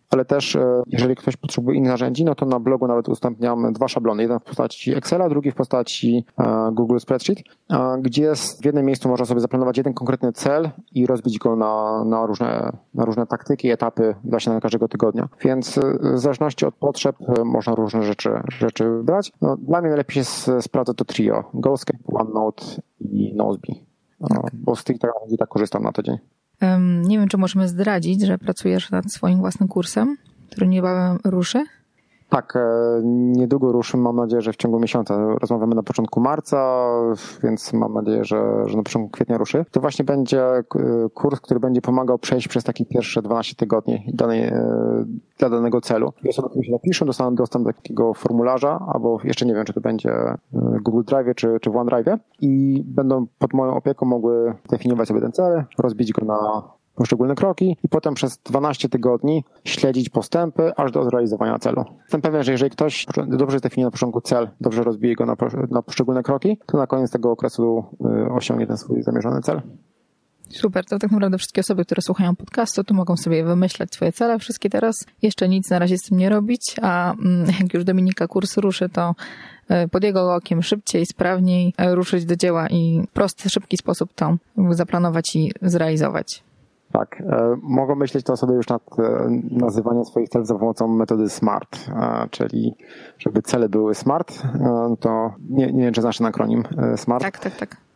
ale 0.09 0.25
też 0.25 0.55
e, 0.55 0.83
jeżeli 0.87 1.15
ktoś 1.15 1.37
potrzebuje 1.37 1.77
innych 1.77 1.91
narzędzi, 1.91 2.25
no 2.25 2.35
to 2.35 2.45
na 2.45 2.59
blogu 2.59 2.87
nawet 2.87 3.07
udostępniam 3.07 3.73
dwa 3.73 3.87
szablony. 3.87 4.21
Jeden 4.21 4.39
w 4.39 4.43
postaci 4.43 4.95
Excela, 4.95 5.29
drugi 5.29 5.51
w 5.51 5.55
postaci 5.55 6.25
e, 6.39 6.69
Google 6.73 6.97
Spreadsheet, 6.99 7.39
gdzie 8.01 8.33
w 8.61 8.65
jednym 8.65 8.85
miejscu 8.85 9.09
można 9.09 9.25
sobie 9.25 9.41
zaplanować 9.41 9.77
jeden 9.77 9.93
konkretny 9.93 10.33
cel 10.33 10.69
i 10.91 11.05
rozbić 11.05 11.39
go 11.39 11.55
na, 11.55 12.03
na, 12.05 12.25
różne, 12.25 12.71
na 12.93 13.05
różne 13.05 13.27
taktyki, 13.27 13.69
etapy 13.69 14.15
właśnie 14.23 14.53
na 14.53 14.61
każdego 14.61 14.87
tygodnia. 14.87 15.27
Więc 15.41 15.77
e, 15.77 15.81
w 16.13 16.19
zależności 16.19 16.65
od 16.65 16.75
potrzeb 16.75 17.15
można 17.45 17.75
różne 17.75 18.03
rzeczy, 18.03 18.29
rzeczy 18.47 18.89
wybrać. 18.89 19.31
No, 19.41 19.57
dla 19.57 19.81
mnie 19.81 19.89
najlepiej 19.89 20.23
się 20.23 20.61
sprawdza 20.61 20.93
to 20.93 21.05
trio. 21.05 21.43
Goalscape, 21.53 21.99
OneNote 22.07 22.65
i 22.99 23.33
Nozbe. 23.35 23.73
Bo 24.53 24.75
z 24.75 24.83
tych 24.83 24.99
tak, 24.99 25.11
tak 25.39 25.49
korzystam 25.49 25.83
na 25.83 25.91
co 25.91 26.03
dzień. 26.03 26.17
Nie 27.03 27.19
wiem, 27.19 27.27
czy 27.27 27.37
możemy 27.37 27.67
zdradzić, 27.67 28.21
że 28.21 28.37
pracujesz 28.37 28.91
nad 28.91 29.11
swoim 29.11 29.39
własnym 29.39 29.69
kursem, 29.69 30.17
który 30.49 30.67
niebawem 30.67 31.19
ruszy. 31.23 31.65
Tak, 32.29 32.55
e, 32.55 33.01
niedługo 33.03 33.71
ruszymy, 33.71 34.03
mam 34.03 34.15
nadzieję, 34.15 34.41
że 34.41 34.53
w 34.53 34.55
ciągu 34.55 34.79
miesiąca. 34.79 35.35
Rozmawiamy 35.41 35.75
na 35.75 35.83
początku 35.83 36.19
marca, 36.19 36.89
więc 37.43 37.73
mam 37.73 37.93
nadzieję, 37.93 38.25
że, 38.25 38.63
że 38.65 38.77
na 38.77 38.83
początku 38.83 39.09
kwietnia 39.09 39.37
ruszy. 39.37 39.65
To 39.71 39.81
właśnie 39.81 40.05
będzie 40.05 40.43
e, 40.43 40.63
kurs, 41.13 41.39
który 41.39 41.59
będzie 41.59 41.81
pomagał 41.81 42.17
przejść 42.17 42.47
przez 42.47 42.63
takie 42.63 42.85
pierwsze 42.85 43.21
12 43.21 43.55
tygodni 43.55 44.11
danej, 44.13 44.43
e, 44.43 45.05
dla 45.37 45.49
danego 45.49 45.81
celu. 45.81 46.13
Osoby, 46.29 46.49
które 46.49 46.63
się 46.63 46.71
napiszą, 46.71 47.05
dostaną 47.05 47.35
dostęp 47.35 47.65
do 47.65 47.73
takiego 47.73 48.13
formularza, 48.13 48.79
albo 48.93 49.19
jeszcze 49.23 49.45
nie 49.45 49.53
wiem, 49.53 49.65
czy 49.65 49.73
to 49.73 49.81
będzie 49.81 50.13
Google 50.81 51.03
Drive 51.03 51.35
czy, 51.35 51.57
czy 51.61 51.69
w 51.69 51.75
OneDrive 51.75 52.19
i 52.41 52.83
będą 52.85 53.25
pod 53.39 53.53
moją 53.53 53.75
opieką 53.75 54.05
mogły 54.05 54.53
definiować 54.69 55.07
sobie 55.07 55.21
ten 55.21 55.31
cel, 55.31 55.63
rozbić 55.77 56.13
go 56.13 56.25
na 56.25 56.63
poszczególne 56.97 57.35
kroki 57.35 57.77
i 57.83 57.89
potem 57.89 58.13
przez 58.13 58.37
12 58.37 58.89
tygodni 58.89 59.43
śledzić 59.63 60.09
postępy 60.09 60.71
aż 60.75 60.91
do 60.91 61.03
zrealizowania 61.03 61.59
celu. 61.59 61.85
Jestem 62.01 62.21
pewien, 62.21 62.43
że 62.43 62.51
jeżeli 62.51 62.71
ktoś 62.71 63.05
dobrze 63.27 63.59
zdefiniuje 63.59 63.87
na 63.87 63.91
początku 63.91 64.21
cel, 64.21 64.49
dobrze 64.61 64.83
rozbije 64.83 65.15
go 65.15 65.25
na, 65.25 65.35
na 65.69 65.81
poszczególne 65.81 66.23
kroki, 66.23 66.57
to 66.65 66.77
na 66.77 66.87
koniec 66.87 67.11
tego 67.11 67.31
okresu 67.31 67.83
y, 68.27 68.31
osiągnie 68.31 68.67
ten 68.67 68.77
swój 68.77 69.03
zamierzony 69.03 69.41
cel. 69.41 69.61
Super, 70.49 70.85
to 70.85 70.99
tak 70.99 71.11
naprawdę 71.11 71.37
wszystkie 71.37 71.61
osoby, 71.61 71.85
które 71.85 72.01
słuchają 72.01 72.35
podcastu, 72.35 72.83
tu 72.83 72.93
mogą 72.93 73.17
sobie 73.17 73.43
wymyślać 73.43 73.93
swoje 73.93 74.11
cele, 74.11 74.39
wszystkie 74.39 74.69
teraz. 74.69 74.95
Jeszcze 75.21 75.49
nic 75.49 75.69
na 75.69 75.79
razie 75.79 75.97
z 75.97 76.01
tym 76.01 76.17
nie 76.17 76.29
robić, 76.29 76.75
a 76.81 77.13
mm, 77.13 77.45
jak 77.61 77.73
już 77.73 77.83
Dominika 77.83 78.27
kurs 78.27 78.57
ruszy, 78.57 78.89
to 78.89 79.15
y, 79.71 79.87
pod 79.87 80.03
jego 80.03 80.35
okiem 80.35 80.63
szybciej, 80.63 81.05
sprawniej 81.05 81.73
y, 81.81 81.95
ruszyć 81.95 82.25
do 82.25 82.35
dzieła 82.35 82.67
i 82.67 83.07
prosty, 83.13 83.49
szybki 83.49 83.77
sposób 83.77 84.13
to 84.13 84.37
zaplanować 84.71 85.35
i 85.35 85.51
zrealizować. 85.61 86.46
Tak, 86.91 87.21
e, 87.21 87.55
mogą 87.61 87.95
myśleć 87.95 88.25
to 88.25 88.33
osoby 88.33 88.53
już 88.53 88.67
nad 88.67 88.99
e, 88.99 89.27
nazywaniem 89.51 90.05
swoich 90.05 90.29
celów 90.29 90.47
za 90.47 90.55
pomocą 90.55 90.87
metody 90.87 91.29
SMART, 91.29 91.89
e, 91.89 92.27
czyli 92.31 92.75
żeby 93.17 93.41
cele 93.41 93.69
były 93.69 93.95
SMART, 93.95 94.41
to 94.99 95.33
nie, 95.49 95.73
nie 95.73 95.83
wiem, 95.83 95.93
czy 95.93 96.01
znasz 96.01 96.17
ten 96.17 96.27
akronim 96.27 96.63
SMART. 96.95 97.23
Tak, 97.23 97.39
tak, 97.39 97.55
tak 97.55 97.86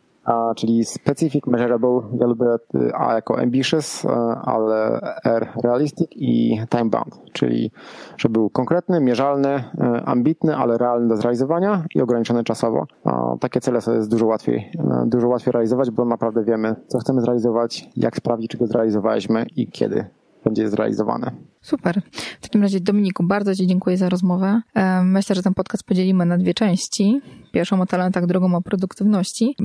czyli 0.56 0.84
specific, 0.84 1.46
measurable, 1.46 2.00
ja 2.20 2.26
lubię 2.26 2.46
A 2.94 3.14
jako 3.14 3.38
ambitious, 3.38 4.06
ale 4.42 5.00
R 5.24 5.48
realistic 5.64 6.08
i 6.10 6.60
time 6.68 6.90
bound, 6.90 7.20
czyli 7.32 7.70
żeby 8.16 8.32
był 8.32 8.50
konkretny, 8.50 9.00
mierzalny, 9.00 9.48
e, 9.48 10.02
ambitny, 10.04 10.56
ale 10.56 10.78
realny 10.78 11.08
do 11.08 11.16
zrealizowania 11.16 11.84
i 11.94 12.02
ograniczony 12.02 12.44
czasowo. 12.44 12.86
Takie 13.40 13.60
cele 13.60 13.80
sobie 13.80 13.96
jest 13.96 14.10
dużo 14.10 14.26
łatwiej, 14.26 14.70
dużo 15.06 15.28
łatwiej 15.28 15.52
realizować, 15.52 15.90
bo 15.90 16.04
naprawdę 16.04 16.44
wiemy, 16.44 16.76
co 16.86 16.98
chcemy 16.98 17.20
zrealizować, 17.20 17.88
jak 17.96 18.16
sprawdzić, 18.16 18.50
czy 18.50 18.58
go 18.58 18.66
zrealizowaliśmy 18.66 19.46
i 19.56 19.66
kiedy 19.66 20.04
będzie 20.44 20.68
zrealizowane. 20.68 21.30
Super. 21.60 22.02
W 22.12 22.40
takim 22.40 22.62
razie 22.62 22.80
Dominiku, 22.80 23.24
bardzo 23.24 23.54
Ci 23.54 23.66
dziękuję 23.66 23.96
za 23.96 24.08
rozmowę. 24.08 24.60
Myślę, 25.04 25.36
że 25.36 25.42
ten 25.42 25.54
podcast 25.54 25.84
podzielimy 25.84 26.26
na 26.26 26.38
dwie 26.38 26.54
części. 26.54 27.20
Pierwszą 27.52 27.80
o 27.80 27.86
talentach, 27.86 28.26
drugą 28.26 28.54
o 28.54 28.62
produktywności. 28.62 29.56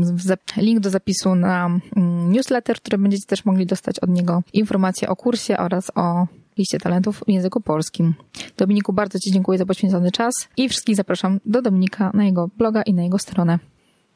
Link 0.57 0.79
do 0.79 0.89
zapisu 0.89 1.35
na 1.35 1.65
mm, 1.95 2.31
newsletter, 2.31 2.77
który 2.77 2.97
będziecie 2.97 3.25
też 3.25 3.45
mogli 3.45 3.65
dostać 3.65 3.99
od 3.99 4.09
niego 4.09 4.43
informacje 4.53 5.09
o 5.09 5.15
kursie 5.15 5.57
oraz 5.57 5.91
o 5.95 6.27
liście 6.57 6.79
talentów 6.79 7.23
w 7.27 7.31
języku 7.31 7.61
polskim. 7.61 8.13
Dominiku, 8.57 8.93
bardzo 8.93 9.19
Ci 9.19 9.31
dziękuję 9.31 9.57
za 9.57 9.65
poświęcony 9.65 10.11
czas 10.11 10.33
i 10.57 10.69
wszystkich 10.69 10.95
zapraszam 10.95 11.39
do 11.45 11.61
Dominika 11.61 12.11
na 12.13 12.25
jego 12.25 12.49
bloga 12.57 12.81
i 12.81 12.93
na 12.93 13.03
jego 13.03 13.17
stronę. 13.17 13.59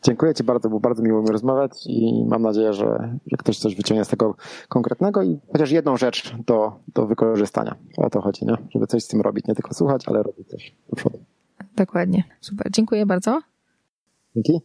Dziękuję 0.04 0.34
Ci 0.34 0.44
bardzo, 0.44 0.70
było 0.70 0.82
bardzo 0.82 1.04
miło 1.04 1.22
mi 1.22 1.30
rozmawiać 1.30 1.72
i 1.88 2.26
mam 2.28 2.42
nadzieję, 2.42 2.74
że, 2.74 3.18
że 3.28 3.38
ktoś 3.38 3.60
coś 3.60 3.76
wyciągnie 3.76 4.06
z 4.06 4.08
tego 4.08 4.36
konkretnego 4.68 5.24
i 5.24 5.40
chociaż 5.52 5.72
jedną 5.72 5.98
rzecz 5.98 6.36
do, 6.46 6.72
do 6.94 7.08
wykorzystania. 7.08 7.76
O 7.98 8.10
to 8.10 8.22
chodzi, 8.22 8.46
nie? 8.46 8.58
Żeby 8.74 8.88
coś 8.88 9.04
z 9.04 9.08
tym 9.08 9.22
robić, 9.22 9.48
nie 9.48 9.56
tylko 9.56 9.74
słuchać, 9.74 10.08
ale 10.08 10.24
robić 10.24 10.48
coś 10.48 10.76
do 10.90 10.96
przodu. 10.96 11.20
Dokładnie. 11.76 12.24
Super. 12.42 12.72
Dziękuję 12.72 13.06
bardzo. 13.06 13.42
Dzięki. 14.36 14.62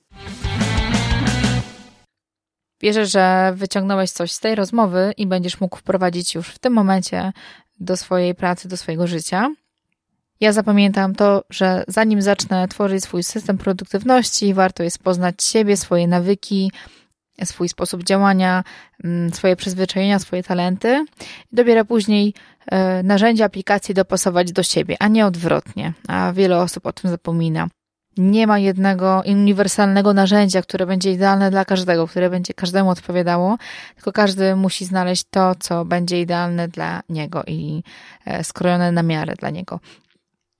Wierzę, 2.80 3.06
że 3.06 3.52
wyciągnąłeś 3.56 4.10
coś 4.10 4.32
z 4.32 4.40
tej 4.40 4.54
rozmowy 4.54 5.12
i 5.16 5.26
będziesz 5.26 5.60
mógł 5.60 5.76
wprowadzić 5.76 6.34
już 6.34 6.48
w 6.48 6.58
tym 6.58 6.72
momencie 6.72 7.32
do 7.80 7.96
swojej 7.96 8.34
pracy, 8.34 8.68
do 8.68 8.76
swojego 8.76 9.06
życia. 9.06 9.54
Ja 10.40 10.52
zapamiętam 10.52 11.14
to, 11.14 11.44
że 11.50 11.84
zanim 11.88 12.22
zacznę 12.22 12.68
tworzyć 12.68 13.04
swój 13.04 13.22
system 13.22 13.58
produktywności, 13.58 14.54
warto 14.54 14.82
jest 14.82 14.98
poznać 14.98 15.44
siebie, 15.44 15.76
swoje 15.76 16.08
nawyki, 16.08 16.72
swój 17.44 17.68
sposób 17.68 18.04
działania, 18.04 18.64
mm, 19.04 19.32
swoje 19.32 19.56
przyzwyczajenia, 19.56 20.18
swoje 20.18 20.42
talenty. 20.42 21.04
Dopiero 21.52 21.84
później 21.84 22.34
e, 22.66 23.02
narzędzia, 23.02 23.44
aplikacje 23.44 23.94
dopasować 23.94 24.52
do 24.52 24.62
siebie, 24.62 24.96
a 25.00 25.08
nie 25.08 25.26
odwrotnie. 25.26 25.92
A 26.08 26.32
wiele 26.32 26.58
osób 26.58 26.86
o 26.86 26.92
tym 26.92 27.10
zapomina. 27.10 27.68
Nie 28.16 28.46
ma 28.46 28.58
jednego 28.58 29.22
uniwersalnego 29.26 30.14
narzędzia, 30.14 30.62
które 30.62 30.86
będzie 30.86 31.12
idealne 31.12 31.50
dla 31.50 31.64
każdego, 31.64 32.06
które 32.06 32.30
będzie 32.30 32.54
każdemu 32.54 32.90
odpowiadało, 32.90 33.58
tylko 33.94 34.12
każdy 34.12 34.56
musi 34.56 34.84
znaleźć 34.84 35.24
to, 35.30 35.54
co 35.54 35.84
będzie 35.84 36.20
idealne 36.20 36.68
dla 36.68 37.02
niego 37.08 37.42
i 37.46 37.82
e, 38.24 38.44
skrojone 38.44 38.92
na 38.92 39.02
miarę 39.02 39.34
dla 39.38 39.50
niego. 39.50 39.80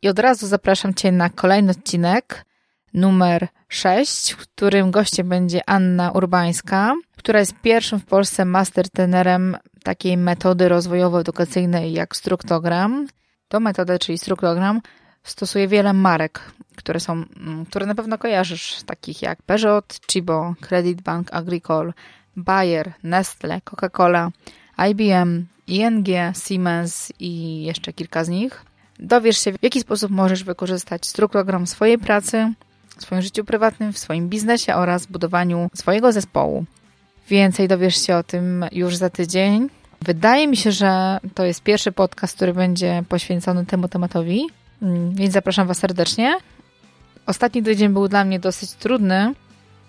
I 0.03 0.09
od 0.09 0.19
razu 0.19 0.47
zapraszam 0.47 0.95
Cię 0.95 1.13
na 1.13 1.31
kolejny 1.31 1.71
odcinek, 1.71 2.45
numer 2.95 3.49
6, 3.69 4.33
w 4.33 4.37
którym 4.37 4.91
gościem 4.91 5.29
będzie 5.29 5.71
Anna 5.71 6.11
Urbańska, 6.11 6.95
która 7.17 7.41
jest 7.41 7.61
pierwszym 7.63 8.01
w 8.01 8.05
Polsce 8.05 8.45
mastertenerem 8.45 9.57
takiej 9.83 10.17
metody 10.17 10.69
rozwojowo-edukacyjnej 10.69 11.93
jak 11.93 12.17
struktogram. 12.17 13.07
To 13.49 13.61
metodę, 13.61 13.99
czyli 13.99 14.19
struktogram, 14.19 14.81
stosuje 15.23 15.69
wiele 15.69 15.93
marek, 15.93 16.41
które 16.77 17.01
są, 17.01 17.13
mm, 17.13 17.67
które 17.67 17.87
na 17.87 17.95
pewno 17.95 18.19
kojarzysz, 18.19 18.83
takich 18.87 19.23
jak 19.23 19.43
Peugeot, 19.43 20.01
Chibo, 20.11 20.55
Credit 20.61 21.03
Bank 21.03 21.35
Agricole, 21.35 21.93
Bayer, 22.37 22.93
Nestle, 23.03 23.61
Coca-Cola, 23.61 24.31
IBM, 24.91 25.47
ING, 25.67 26.07
Siemens 26.47 27.13
i 27.19 27.63
jeszcze 27.63 27.93
kilka 27.93 28.25
z 28.25 28.29
nich. 28.29 28.66
Dowiesz 28.99 29.39
się, 29.39 29.53
w 29.53 29.63
jaki 29.63 29.81
sposób 29.81 30.11
możesz 30.11 30.45
wykorzystać 30.45 31.07
struktogram 31.07 31.67
swojej 31.67 31.99
pracy, 31.99 32.53
w 32.99 33.03
swoim 33.03 33.23
życiu 33.23 33.45
prywatnym, 33.45 33.93
w 33.93 33.99
swoim 33.99 34.29
biznesie 34.29 34.75
oraz 34.75 35.07
budowaniu 35.07 35.71
swojego 35.75 36.13
zespołu. 36.13 36.65
Więcej 37.29 37.69
dowiesz 37.69 38.07
się 38.07 38.17
o 38.17 38.23
tym 38.23 38.65
już 38.73 38.97
za 38.97 39.11
tydzień. 39.11 39.69
Wydaje 40.03 40.49
mi 40.49 40.57
się, 40.57 40.73
że 40.73 41.21
to 41.35 41.45
jest 41.45 41.63
pierwszy 41.63 41.93
podcast, 41.93 42.37
który 42.37 42.55
będzie 42.55 43.05
poświęcony 43.09 43.67
temu 43.67 43.89
tematowi, 43.89 44.47
mm, 44.83 45.15
więc 45.15 45.35
zapraszam 45.35 45.67
Was 45.67 45.79
serdecznie. 45.79 46.37
Ostatni 47.27 47.63
tydzień 47.63 47.89
był 47.89 48.09
dla 48.09 48.25
mnie 48.25 48.41
dosyć 48.41 48.73
trudny. 48.73 49.35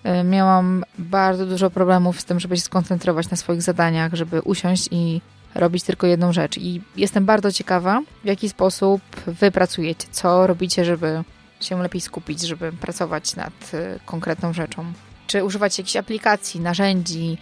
E, 0.03 0.23
miałam 0.23 0.83
bardzo 0.97 1.45
dużo 1.45 1.69
problemów 1.69 2.21
z 2.21 2.25
tym, 2.25 2.39
żeby 2.39 2.55
się 2.55 2.61
skoncentrować 2.61 3.29
na 3.29 3.37
swoich 3.37 3.61
zadaniach, 3.61 4.13
żeby 4.13 4.41
usiąść 4.41 4.87
i 4.91 5.21
robić 5.57 5.83
tylko 5.83 6.07
jedną 6.07 6.33
rzecz. 6.33 6.57
I 6.57 6.81
jestem 6.95 7.25
bardzo 7.25 7.51
ciekawa, 7.51 8.01
w 8.23 8.27
jaki 8.27 8.49
sposób 8.49 9.01
Wy 9.27 9.51
pracujecie, 9.51 10.07
co 10.11 10.47
robicie, 10.47 10.85
żeby 10.85 11.23
się 11.61 11.81
lepiej 11.81 12.01
skupić, 12.01 12.41
żeby 12.41 12.71
pracować 12.71 13.35
nad 13.35 13.73
y, 13.73 13.99
konkretną 14.05 14.53
rzeczą. 14.53 14.93
Czy 15.27 15.43
używacie 15.43 15.81
jakichś 15.81 15.95
aplikacji, 15.95 16.59
narzędzi, 16.59 17.37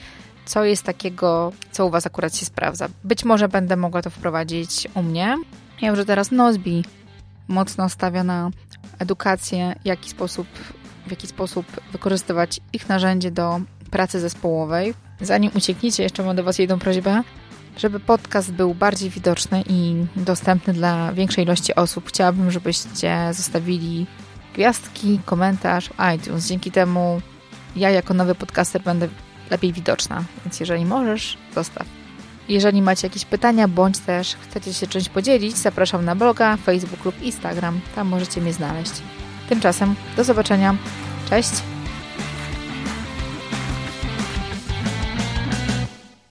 co 0.45 0.63
jest 0.63 0.83
takiego, 0.83 1.51
co 1.71 1.85
u 1.85 1.89
Was 1.89 2.07
akurat 2.07 2.35
się 2.35 2.45
sprawdza. 2.45 2.87
Być 3.03 3.25
może 3.25 3.47
będę 3.47 3.75
mogła 3.75 4.01
to 4.01 4.09
wprowadzić 4.09 4.87
u 4.93 5.03
mnie. 5.03 5.37
Ja 5.81 5.89
już 5.89 6.05
teraz 6.05 6.31
Nozbi 6.31 6.83
mocno 7.47 7.89
stawia 7.89 8.23
na 8.23 8.51
edukację, 8.99 9.75
jaki 9.85 10.09
sposób, 10.09 10.47
w 11.07 11.11
jaki 11.11 11.27
sposób 11.27 11.65
wykorzystywać 11.91 12.59
ich 12.73 12.89
narzędzie 12.89 13.31
do 13.31 13.61
pracy 13.91 14.19
zespołowej. 14.19 14.93
Zanim 15.21 15.51
uciekniecie, 15.55 16.03
jeszcze 16.03 16.23
mam 16.23 16.35
do 16.35 16.43
Was 16.43 16.59
jedną 16.59 16.79
prośbę 16.79 17.23
żeby 17.77 17.99
podcast 17.99 18.51
był 18.51 18.73
bardziej 18.73 19.09
widoczny 19.09 19.63
i 19.69 20.05
dostępny 20.15 20.73
dla 20.73 21.13
większej 21.13 21.43
ilości 21.43 21.75
osób, 21.75 22.07
chciałabym, 22.07 22.51
żebyście 22.51 23.17
zostawili 23.31 24.07
gwiazdki, 24.53 25.19
komentarz 25.25 25.89
iTunes. 26.15 26.47
Dzięki 26.47 26.71
temu 26.71 27.21
ja 27.75 27.89
jako 27.89 28.13
nowy 28.13 28.35
podcaster 28.35 28.81
będę 28.81 29.07
lepiej 29.49 29.73
widoczna, 29.73 30.23
więc 30.45 30.59
jeżeli 30.59 30.85
możesz, 30.85 31.37
zostaw. 31.55 31.87
Jeżeli 32.49 32.81
macie 32.81 33.07
jakieś 33.07 33.25
pytania, 33.25 33.67
bądź 33.67 33.99
też 33.99 34.35
chcecie 34.35 34.73
się 34.73 34.87
czymś 34.87 35.09
podzielić, 35.09 35.57
zapraszam 35.57 36.05
na 36.05 36.15
bloga, 36.15 36.57
Facebook 36.57 37.05
lub 37.05 37.21
Instagram. 37.21 37.79
Tam 37.95 38.07
możecie 38.07 38.41
mnie 38.41 38.53
znaleźć. 38.53 38.93
Tymczasem 39.49 39.95
do 40.17 40.23
zobaczenia. 40.23 40.75
Cześć! 41.29 41.74